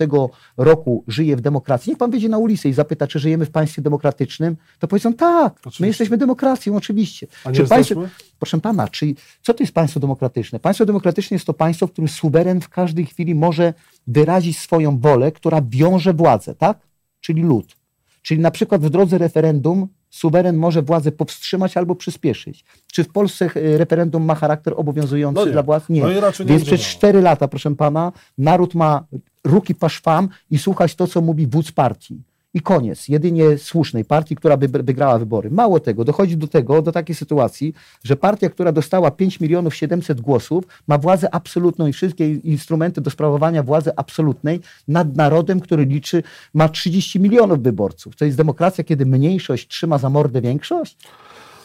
roku 0.57 1.03
żyje 1.07 1.35
w 1.35 1.41
demokracji. 1.41 1.89
Niech 1.89 1.97
pan 1.97 2.11
wyjdzie 2.11 2.29
na 2.29 2.37
ulicę 2.37 2.69
i 2.69 2.73
zapyta, 2.73 3.07
czy 3.07 3.19
żyjemy 3.19 3.45
w 3.45 3.51
państwie 3.51 3.81
demokratycznym, 3.81 4.57
to 4.79 4.87
powiedzą 4.87 5.13
tak, 5.13 5.53
oczywiście. 5.59 5.83
my 5.83 5.87
jesteśmy 5.87 6.17
demokracją, 6.17 6.75
oczywiście. 6.75 7.27
A 7.45 7.51
czy 7.51 7.67
państwo, 7.67 8.01
proszę 8.39 8.59
pana, 8.59 8.87
czy, 8.87 9.13
co 9.41 9.53
to 9.53 9.63
jest 9.63 9.73
państwo 9.73 9.99
demokratyczne? 9.99 10.59
Państwo 10.59 10.85
demokratyczne 10.85 11.35
jest 11.35 11.45
to 11.45 11.53
państwo, 11.53 11.87
w 11.87 11.91
którym 11.91 12.07
suweren 12.07 12.61
w 12.61 12.69
każdej 12.69 13.05
chwili 13.05 13.35
może 13.35 13.73
wyrazić 14.07 14.59
swoją 14.59 14.99
wolę, 14.99 15.31
która 15.31 15.61
wiąże 15.69 16.13
władzę, 16.13 16.55
tak? 16.55 16.79
Czyli 17.19 17.41
lud. 17.41 17.77
Czyli 18.21 18.41
na 18.41 18.51
przykład 18.51 18.81
w 18.81 18.89
drodze 18.89 19.17
referendum 19.17 19.87
suweren 20.11 20.57
może 20.57 20.81
władzę 20.81 21.11
powstrzymać 21.11 21.77
albo 21.77 21.95
przyspieszyć. 21.95 22.65
Czy 22.93 23.03
w 23.03 23.09
Polsce 23.09 23.45
e, 23.45 23.77
referendum 23.77 24.23
ma 24.23 24.35
charakter 24.35 24.73
obowiązujący 24.77 25.45
no 25.45 25.51
dla 25.51 25.63
władz? 25.63 25.89
Nie. 25.89 26.01
No 26.01 26.09
Więc 26.45 26.65
przez 26.65 26.81
cztery 26.81 27.21
lata, 27.21 27.47
proszę 27.47 27.75
pana, 27.75 28.11
naród 28.37 28.75
ma 28.75 29.05
ruki 29.43 29.75
paszwam 29.75 30.29
i 30.51 30.57
słuchać 30.57 30.95
to, 30.95 31.07
co 31.07 31.21
mówi 31.21 31.47
wódz 31.47 31.71
partii 31.71 32.23
i 32.53 32.61
koniec. 32.61 33.07
Jedynie 33.07 33.57
słusznej 33.57 34.05
partii, 34.05 34.35
która 34.35 34.57
by 34.57 34.67
wygrała 34.67 35.19
wybory. 35.19 35.51
Mało 35.51 35.79
tego, 35.79 36.03
dochodzi 36.05 36.37
do 36.37 36.47
tego, 36.47 36.81
do 36.81 36.91
takiej 36.91 37.15
sytuacji, 37.15 37.73
że 38.03 38.15
partia, 38.15 38.49
która 38.49 38.71
dostała 38.71 39.11
5 39.11 39.39
milionów 39.39 39.75
700 39.75 40.21
głosów, 40.21 40.63
ma 40.87 40.97
władzę 40.97 41.35
absolutną 41.35 41.87
i 41.87 41.93
wszystkie 41.93 42.33
instrumenty 42.33 43.01
do 43.01 43.09
sprawowania 43.09 43.63
władzy 43.63 43.91
absolutnej 43.95 44.59
nad 44.87 45.15
narodem, 45.15 45.59
który 45.59 45.85
liczy, 45.85 46.23
ma 46.53 46.69
30 46.69 47.19
milionów 47.19 47.63
wyborców. 47.63 48.15
To 48.15 48.25
jest 48.25 48.37
demokracja, 48.37 48.83
kiedy 48.83 49.05
mniejszość 49.05 49.67
trzyma 49.67 49.97
za 49.97 50.09
mordę 50.09 50.41
większość? 50.41 50.97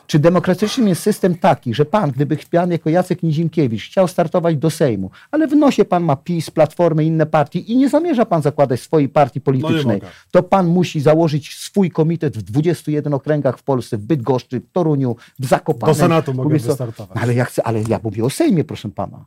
Czy 0.07 0.19
demokratycznym 0.19 0.89
jest 0.89 1.03
system 1.03 1.35
taki, 1.35 1.75
że 1.75 1.85
pan, 1.85 2.11
gdyby 2.11 2.37
pan 2.51 2.71
jako 2.71 2.91
Jacek 2.91 3.23
Nizinkiewicz 3.23 3.85
chciał 3.85 4.09
startować 4.09 4.57
do 4.57 4.71
Sejmu, 4.71 5.11
ale 5.31 5.47
w 5.47 5.57
nosie 5.57 5.85
pan 5.85 6.05
ma 6.05 6.17
PiS, 6.17 6.51
Platformę 6.51 7.05
i 7.05 7.07
inne 7.07 7.27
partie 7.27 7.59
i 7.59 7.77
nie 7.77 7.89
zamierza 7.89 8.27
pan 8.27 8.43
zakładać 8.43 8.81
swojej 8.81 9.09
partii 9.09 9.41
politycznej, 9.41 10.01
no 10.03 10.09
to 10.31 10.43
pan 10.43 10.67
musi 10.67 11.01
założyć 11.01 11.55
swój 11.55 11.91
komitet 11.91 12.39
w 12.39 12.43
21 12.43 13.15
okręgach 13.15 13.59
w 13.59 13.63
Polsce, 13.63 13.99
w 13.99 14.01
Bydgoszczy, 14.01 14.61
w 14.61 14.73
Toruniu, 14.73 15.17
w 15.39 15.47
Zakopanem. 15.47 15.95
Do 15.95 16.01
Senatu 16.01 16.35
mogę 16.35 16.59
wystartować. 16.59 17.19
Ale 17.23 17.35
ja 17.35 17.45
chcę, 17.45 17.63
ale 17.63 17.83
ja 17.89 18.01
mówię 18.03 18.25
o 18.25 18.31
Sejmie, 18.31 18.65
proszę 18.65 18.89
pana. 18.89 19.25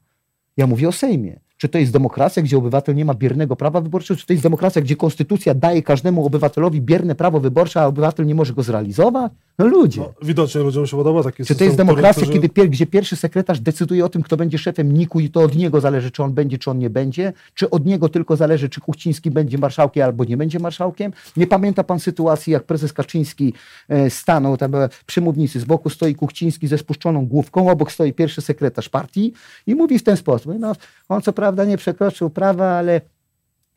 Ja 0.57 0.67
mówię 0.67 0.87
o 0.87 0.91
Sejmie. 0.91 1.39
Czy 1.59 1.69
to 1.69 1.77
jest 1.77 1.91
demokracja, 1.91 2.43
gdzie 2.43 2.57
obywatel 2.57 2.95
nie 2.95 3.05
ma 3.05 3.13
biernego 3.13 3.55
prawa 3.55 3.81
wyborczego? 3.81 4.19
Czy 4.19 4.25
to 4.25 4.33
jest 4.33 4.43
demokracja, 4.43 4.81
gdzie 4.81 4.95
konstytucja 4.95 5.53
daje 5.53 5.83
każdemu 5.83 6.25
obywatelowi 6.25 6.81
bierne 6.81 7.15
prawo 7.15 7.39
wyborcze, 7.39 7.81
a 7.81 7.85
obywatel 7.85 8.25
nie 8.25 8.35
może 8.35 8.53
go 8.53 8.63
zrealizować? 8.63 9.31
No 9.59 9.67
ludzie. 9.67 10.01
No, 10.01 10.13
widocznie 10.21 10.61
ludziom 10.61 10.87
się 10.87 10.97
podoba 10.97 11.23
taki 11.23 11.45
Czy 11.45 11.55
to 11.55 11.63
jest 11.63 11.77
demokracja, 11.77 12.23
którzy... 12.23 12.39
kiedy 12.39 12.67
gdzie 12.69 12.85
pierwszy 12.85 13.15
sekretarz 13.15 13.59
decyduje 13.59 14.05
o 14.05 14.09
tym, 14.09 14.23
kto 14.23 14.37
będzie 14.37 14.57
szefem 14.57 14.91
NIK-u 14.91 15.19
i 15.19 15.29
to 15.29 15.41
od 15.41 15.55
niego 15.55 15.81
zależy, 15.81 16.11
czy 16.11 16.23
on 16.23 16.33
będzie, 16.33 16.57
czy 16.57 16.71
on 16.71 16.79
nie 16.79 16.89
będzie? 16.89 17.33
Czy 17.53 17.69
od 17.69 17.85
niego 17.85 18.09
tylko 18.09 18.35
zależy, 18.35 18.69
czy 18.69 18.81
Kuchciński 18.81 19.31
będzie 19.31 19.57
marszałkiem 19.57 20.03
albo 20.03 20.23
nie 20.23 20.37
będzie 20.37 20.59
marszałkiem? 20.59 21.11
Nie 21.37 21.47
pamięta 21.47 21.83
pan 21.83 21.99
sytuacji, 21.99 22.53
jak 22.53 22.63
prezes 22.63 22.93
Kaczyński 22.93 23.53
e, 23.89 24.09
stanął, 24.09 24.57
tam 24.57 24.71
przy 25.05 25.21
mównicy, 25.21 25.59
z 25.59 25.65
boku 25.65 25.89
stoi 25.89 26.15
Kuchciński 26.15 26.67
ze 26.67 26.77
spuszczoną 26.77 27.25
główką, 27.25 27.69
obok 27.69 27.91
stoi 27.91 28.13
pierwszy 28.13 28.41
sekretarz 28.41 28.89
partii 28.89 29.33
i 29.67 29.75
mówi 29.75 29.99
w 29.99 30.03
ten 30.03 30.17
sposób. 30.17 30.53
No, 30.59 30.73
on 31.09 31.21
co 31.21 31.33
prawda 31.33 31.65
nie 31.65 31.77
przekroczył 31.77 32.29
prawa, 32.29 32.65
ale 32.65 33.01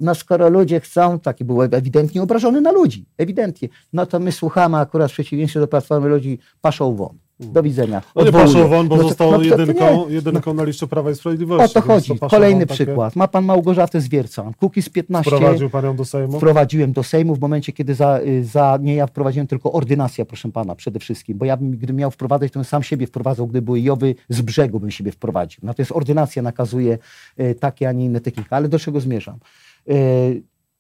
no 0.01 0.15
skoro 0.15 0.49
ludzie 0.49 0.81
chcą, 0.81 1.19
taki 1.19 1.45
był 1.45 1.63
ewidentnie 1.63 2.23
obrażony 2.23 2.61
na 2.61 2.73
ludzi, 2.73 3.07
ewidentnie, 3.19 3.69
no 3.93 4.07
to 4.07 4.21
my 4.21 4.33
słuchamy 4.33 4.77
akurat 4.77 5.11
w 5.11 5.15
przeciwieństwie 5.15 5.61
do 5.61 5.69
Platformy 5.69 6.09
ludzi 6.09 6.39
paszą 6.61 6.97
won. 6.97 7.22
Do 7.41 7.63
widzenia. 7.63 8.03
No 8.17 8.25
nie 8.25 8.33
paszą 8.33 8.69
won, 8.69 8.89
bo 8.89 8.97
no 8.97 9.03
został 9.03 9.33
no, 9.33 9.43
jedynką, 9.43 10.09
jedynką 10.09 10.55
na 10.55 10.65
liście 10.65 10.87
Prawa 10.87 11.11
i 11.11 11.15
Sprawiedliwości. 11.15 11.79
O 11.79 11.83
to 11.83 11.89
chodzi. 11.89 12.19
To 12.19 12.29
Kolejny 12.29 12.67
przykład. 12.67 13.11
Takie... 13.11 13.19
Ma 13.19 13.29
pan 13.29 13.45
Małgorzatę 13.45 14.01
Zwiercan. 14.01 14.55
Kukiz 14.55 14.89
15. 14.89 15.31
Wprowadził 15.31 15.71
pan 15.71 15.85
ją 15.85 15.97
do 15.97 16.05
Sejmu? 16.05 16.37
Wprowadziłem 16.37 16.93
do 16.93 17.03
Sejmu 17.03 17.35
w 17.35 17.41
momencie, 17.41 17.73
kiedy 17.73 17.95
za, 17.95 18.21
za 18.43 18.79
nie 18.83 18.95
ja 18.95 19.07
wprowadziłem, 19.07 19.47
tylko 19.47 19.73
ordynacja, 19.73 20.25
proszę 20.25 20.53
pana, 20.53 20.75
przede 20.75 20.99
wszystkim. 20.99 21.39
Bo 21.39 21.45
ja 21.45 21.57
bym, 21.57 21.71
gdybym 21.71 21.97
miał 21.97 22.11
wprowadzać, 22.11 22.53
to 22.53 22.59
bym 22.59 22.65
sam 22.65 22.83
siebie 22.83 23.07
wprowadzał, 23.07 23.47
gdyby 23.47 23.65
były 23.65 23.81
Jowy 23.81 24.15
z 24.29 24.43
brzegu 24.43 24.81
bym 24.81 24.91
siebie 24.91 25.13
wprowadził. 25.13 25.61
Natomiast 25.63 25.93
ordynacja 25.93 26.43
nakazuje 26.43 26.99
y, 27.41 27.55
takie, 27.55 27.89
a 27.89 27.93
nie 27.93 28.05
inne 28.05 28.21
techniki. 28.21 28.49
Ale 28.51 28.69
do 28.69 28.79
czego 28.79 29.01
zmierzam? 29.01 29.39
E, 29.89 29.93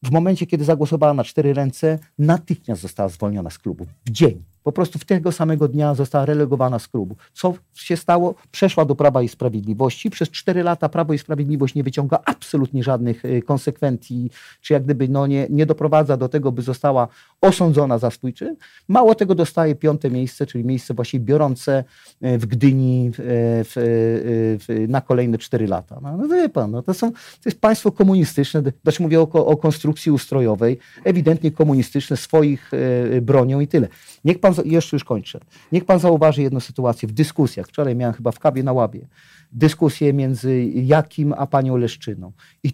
w 0.03 0.11
momencie, 0.11 0.47
kiedy 0.47 0.65
zagłosowała 0.65 1.15
na 1.15 1.25
cztery 1.25 1.55
ręce, 1.55 1.99
natychmiast 2.19 2.83
została 2.83 3.09
zwolniona 3.09 3.51
z 3.51 3.59
klubu. 3.59 3.87
W 4.07 4.11
dzień. 4.11 4.52
Po 4.63 4.73
prostu 4.73 4.99
w 4.99 5.05
tego 5.05 5.33
samego 5.33 5.69
dnia 5.69 5.95
została 5.95 6.27
relegowana 6.27 6.79
z 6.79 6.89
klubu. 6.89 7.17
Co 7.33 7.55
się 7.75 7.97
stało? 7.97 8.35
Przeszła 8.51 8.85
do 8.85 8.95
Prawa 8.95 9.23
i 9.23 9.29
Sprawiedliwości. 9.29 10.11
Przez 10.11 10.31
cztery 10.31 10.63
lata 10.63 10.89
Prawo 10.89 11.13
i 11.13 11.19
Sprawiedliwość 11.19 11.75
nie 11.75 11.83
wyciąga 11.83 12.19
absolutnie 12.25 12.83
żadnych 12.83 13.25
y, 13.25 13.43
konsekwencji, 13.43 14.31
czy 14.61 14.73
jak 14.73 14.85
gdyby 14.85 15.09
no 15.09 15.27
nie, 15.27 15.47
nie 15.51 15.67
doprowadza 15.67 16.17
do 16.17 16.29
tego, 16.29 16.53
by 16.53 16.63
została 16.63 17.09
osądzona 17.41 17.99
za 17.99 18.11
swój 18.11 18.33
czyn. 18.35 18.57
Mało 18.89 19.15
tego 19.15 19.35
dostaje 19.35 19.75
piąte 19.75 20.11
miejsce, 20.11 20.47
czyli 20.47 20.65
miejsce 20.65 20.95
właściwie 20.95 21.25
biorące 21.25 21.85
y, 22.25 22.39
w 22.39 22.47
Gdyni 22.47 23.11
w, 23.13 23.17
w, 23.19 24.59
w, 24.69 24.89
na 24.89 25.01
kolejne 25.01 25.39
cztery 25.39 25.67
lata. 25.67 25.99
No, 26.03 26.17
no 26.17 26.29
wie 26.29 26.49
pan, 26.49 26.71
no 26.71 26.83
to, 26.83 26.95
są, 26.95 27.13
to 27.13 27.19
jest 27.45 27.61
państwo 27.61 27.93
komunistyczne, 27.93 28.63
znaczy 28.83 29.03
mówię 29.03 29.21
o, 29.21 29.29
o 29.33 29.57
konstrukcji 29.57 30.13
ustrojowej, 30.13 30.79
ewidentnie 31.05 31.51
komunistyczne, 31.51 32.17
swoich 32.17 32.71
y, 32.75 33.21
bronią 33.23 33.61
i 33.61 33.69
tyle. 33.69 33.89
Niech 34.25 34.41
pan, 34.41 34.52
jeszcze 34.65 34.97
już 34.97 35.05
kończę, 35.05 35.41
niech 35.73 35.85
pan 35.85 35.99
zauważy 35.99 36.43
jedną 36.43 36.61
sytuację 36.61 37.09
w 37.09 37.13
dyskusjach. 37.13 37.67
Wczoraj 37.67 37.97
miałem 37.97 38.15
chyba 38.15 38.33
w 38.33 38.39
kawie 38.39 38.63
na 38.63 38.73
łabie 38.73 39.09
dyskusję 39.53 40.13
między 40.13 40.65
Jakim 40.65 41.35
a 41.37 41.47
panią 41.47 41.77
Leszczyną. 41.77 42.33
I 42.65 42.73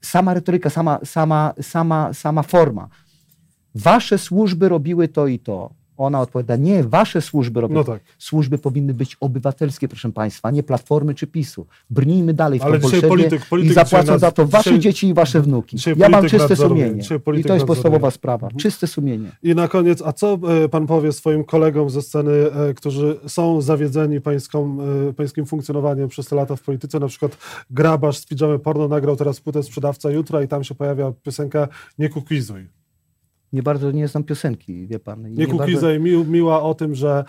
sama 0.00 0.34
retoryka, 0.34 0.70
sama, 0.70 0.98
sama, 1.04 1.54
sama, 1.60 2.12
sama 2.12 2.42
forma. 2.42 2.88
Wasze 3.74 4.18
służby 4.18 4.68
robiły 4.68 5.08
to 5.08 5.26
i 5.26 5.38
to. 5.38 5.74
Ona 5.96 6.20
odpowiada, 6.20 6.56
nie, 6.56 6.82
wasze 6.82 7.20
służby 7.20 7.60
robią. 7.60 7.74
No 7.74 7.84
tak. 7.84 8.02
Służby 8.18 8.58
powinny 8.58 8.94
być 8.94 9.16
obywatelskie, 9.20 9.88
proszę 9.88 10.12
państwa, 10.12 10.50
nie 10.50 10.62
platformy 10.62 11.14
czy 11.14 11.26
PiSu. 11.26 11.66
Brnijmy 11.90 12.34
dalej 12.34 12.58
w 12.58 12.62
Ale 12.62 12.80
tą 12.80 12.88
polityk, 13.08 13.46
polityk 13.46 13.70
i 13.70 13.74
zapłacą 13.74 14.18
za 14.18 14.30
to 14.30 14.46
wasze 14.46 14.70
dzisiaj, 14.70 14.80
dzieci 14.80 15.08
i 15.08 15.14
wasze 15.14 15.40
wnuki. 15.40 15.76
Ja 15.96 16.08
mam 16.08 16.26
czyste 16.26 16.56
sumienie. 16.56 17.02
I 17.36 17.44
to 17.44 17.54
jest 17.54 17.66
podstawowa 17.66 18.10
sprawa. 18.10 18.46
Mhm. 18.46 18.60
Czyste 18.60 18.86
sumienie. 18.86 19.30
I 19.42 19.54
na 19.54 19.68
koniec, 19.68 20.02
a 20.02 20.12
co 20.12 20.38
e, 20.64 20.68
pan 20.68 20.86
powie 20.86 21.12
swoim 21.12 21.44
kolegom 21.44 21.90
ze 21.90 22.02
sceny, 22.02 22.32
e, 22.32 22.74
którzy 22.74 23.20
są 23.26 23.60
zawiedzeni 23.60 24.20
pańską, 24.20 24.78
e, 25.08 25.12
pańskim 25.12 25.46
funkcjonowaniem 25.46 26.08
przez 26.08 26.26
te 26.26 26.36
lata 26.36 26.56
w 26.56 26.62
polityce? 26.62 26.98
Na 26.98 27.08
przykład 27.08 27.36
Grabasz 27.70 28.18
z 28.18 28.26
Pijamy 28.26 28.58
Porno 28.58 28.88
nagrał 28.88 29.16
teraz 29.16 29.40
płytę 29.40 29.62
Sprzedawca 29.62 30.10
Jutra 30.10 30.42
i 30.42 30.48
tam 30.48 30.64
się 30.64 30.74
pojawia 30.74 31.12
piosenka 31.22 31.68
Nie 31.98 32.08
kukizuj 32.08 32.83
nie 33.54 33.62
bardzo 33.62 33.90
nie 33.90 34.08
znam 34.08 34.24
piosenki, 34.24 34.86
wie 34.86 34.98
pan. 34.98 35.22
nie, 35.22 35.30
nie 35.30 35.46
Kukiza 35.46 35.80
bardzo... 35.80 35.90
i 35.90 36.00
mi, 36.00 36.24
miła 36.24 36.62
o 36.62 36.74
tym, 36.74 36.94
że 36.94 37.24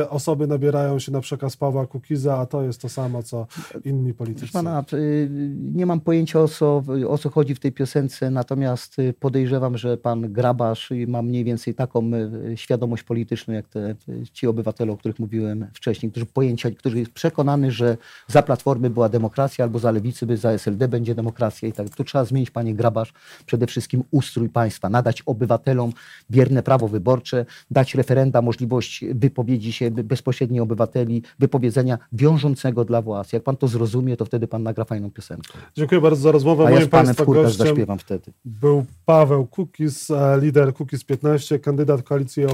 y, 0.00 0.08
osoby 0.08 0.46
nabierają 0.46 0.98
się 0.98 1.12
na 1.12 1.20
przekaz 1.20 1.56
Pawła 1.56 1.86
Kukiza, 1.86 2.38
a 2.38 2.46
to 2.46 2.62
jest 2.62 2.80
to 2.80 2.88
samo, 2.88 3.22
co 3.22 3.46
inni 3.84 4.14
politycy. 4.14 4.52
Pana, 4.52 4.84
y, 4.92 5.28
nie 5.74 5.86
mam 5.86 6.00
pojęcia 6.00 6.40
o 6.40 6.48
co, 6.48 6.82
o 7.08 7.18
co 7.18 7.30
chodzi 7.30 7.54
w 7.54 7.60
tej 7.60 7.72
piosence, 7.72 8.30
natomiast 8.30 8.98
y, 8.98 9.14
podejrzewam, 9.20 9.78
że 9.78 9.96
pan 9.96 10.32
Grabasz 10.32 10.92
ma 11.06 11.22
mniej 11.22 11.44
więcej 11.44 11.74
taką 11.74 12.10
y, 12.14 12.56
świadomość 12.56 13.02
polityczną, 13.02 13.54
jak 13.54 13.68
te, 13.68 13.94
ci 14.32 14.46
obywatele, 14.46 14.92
o 14.92 14.96
których 14.96 15.18
mówiłem 15.18 15.66
wcześniej, 15.74 16.10
którzy 16.10 16.26
pojęcia, 16.26 16.70
którzy 16.70 16.98
jest 16.98 17.10
przekonany, 17.10 17.70
że 17.70 17.96
za 18.28 18.42
Platformy 18.42 18.90
była 18.90 19.08
demokracja, 19.08 19.64
albo 19.64 19.78
za 19.78 19.90
Lewicy, 19.90 20.26
by 20.26 20.36
za 20.36 20.50
SLD 20.50 20.88
będzie 20.88 21.14
demokracja 21.14 21.68
i 21.68 21.72
tak. 21.72 21.90
Tu 21.90 22.04
trzeba 22.04 22.24
zmienić, 22.24 22.50
panie 22.50 22.74
Grabasz, 22.74 23.12
przede 23.46 23.66
wszystkim 23.66 24.04
ustrój 24.10 24.48
państwa, 24.48 24.88
nadać 24.88 25.22
obywatelom 25.22 25.51
obywatelom 25.52 25.92
bierne 26.30 26.62
prawo 26.62 26.88
wyborcze, 26.88 27.46
dać 27.70 27.94
referenda 27.94 28.42
możliwość 28.42 29.04
wypowiedzi 29.14 29.72
się 29.72 29.90
bezpośredniej 29.90 30.60
obywateli, 30.60 31.22
wypowiedzenia 31.38 31.98
wiążącego 32.12 32.84
dla 32.84 33.02
władz. 33.02 33.32
Jak 33.32 33.42
pan 33.42 33.56
to 33.56 33.68
zrozumie, 33.68 34.16
to 34.16 34.24
wtedy 34.24 34.48
pan 34.48 34.62
nagra 34.62 34.84
fajną 34.84 35.10
piosenkę. 35.10 35.58
Dziękuję 35.76 36.00
bardzo 36.00 36.22
za 36.22 36.32
rozmowę. 36.32 36.66
A 36.66 36.70
ja 36.70 36.84
z 36.84 36.88
panem 36.88 37.14
w 37.14 37.52
zaśpiewam 37.52 37.98
wtedy. 37.98 38.32
Był 38.44 38.84
Paweł 39.04 39.46
Kukis, 39.46 40.08
lider 40.40 40.74
Kukis 40.74 41.04
15, 41.04 41.58
kandydat 41.58 42.02
Koalicji 42.02 42.44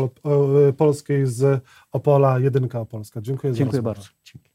Polskiej 0.77 1.27
z 1.27 1.63
Opola, 1.93 2.39
jedynka 2.39 2.81
Opolska. 2.81 3.21
Dziękuję, 3.21 3.53
Dziękuję 3.53 3.83
bardzo. 3.83 4.09
Dzięki. 4.25 4.48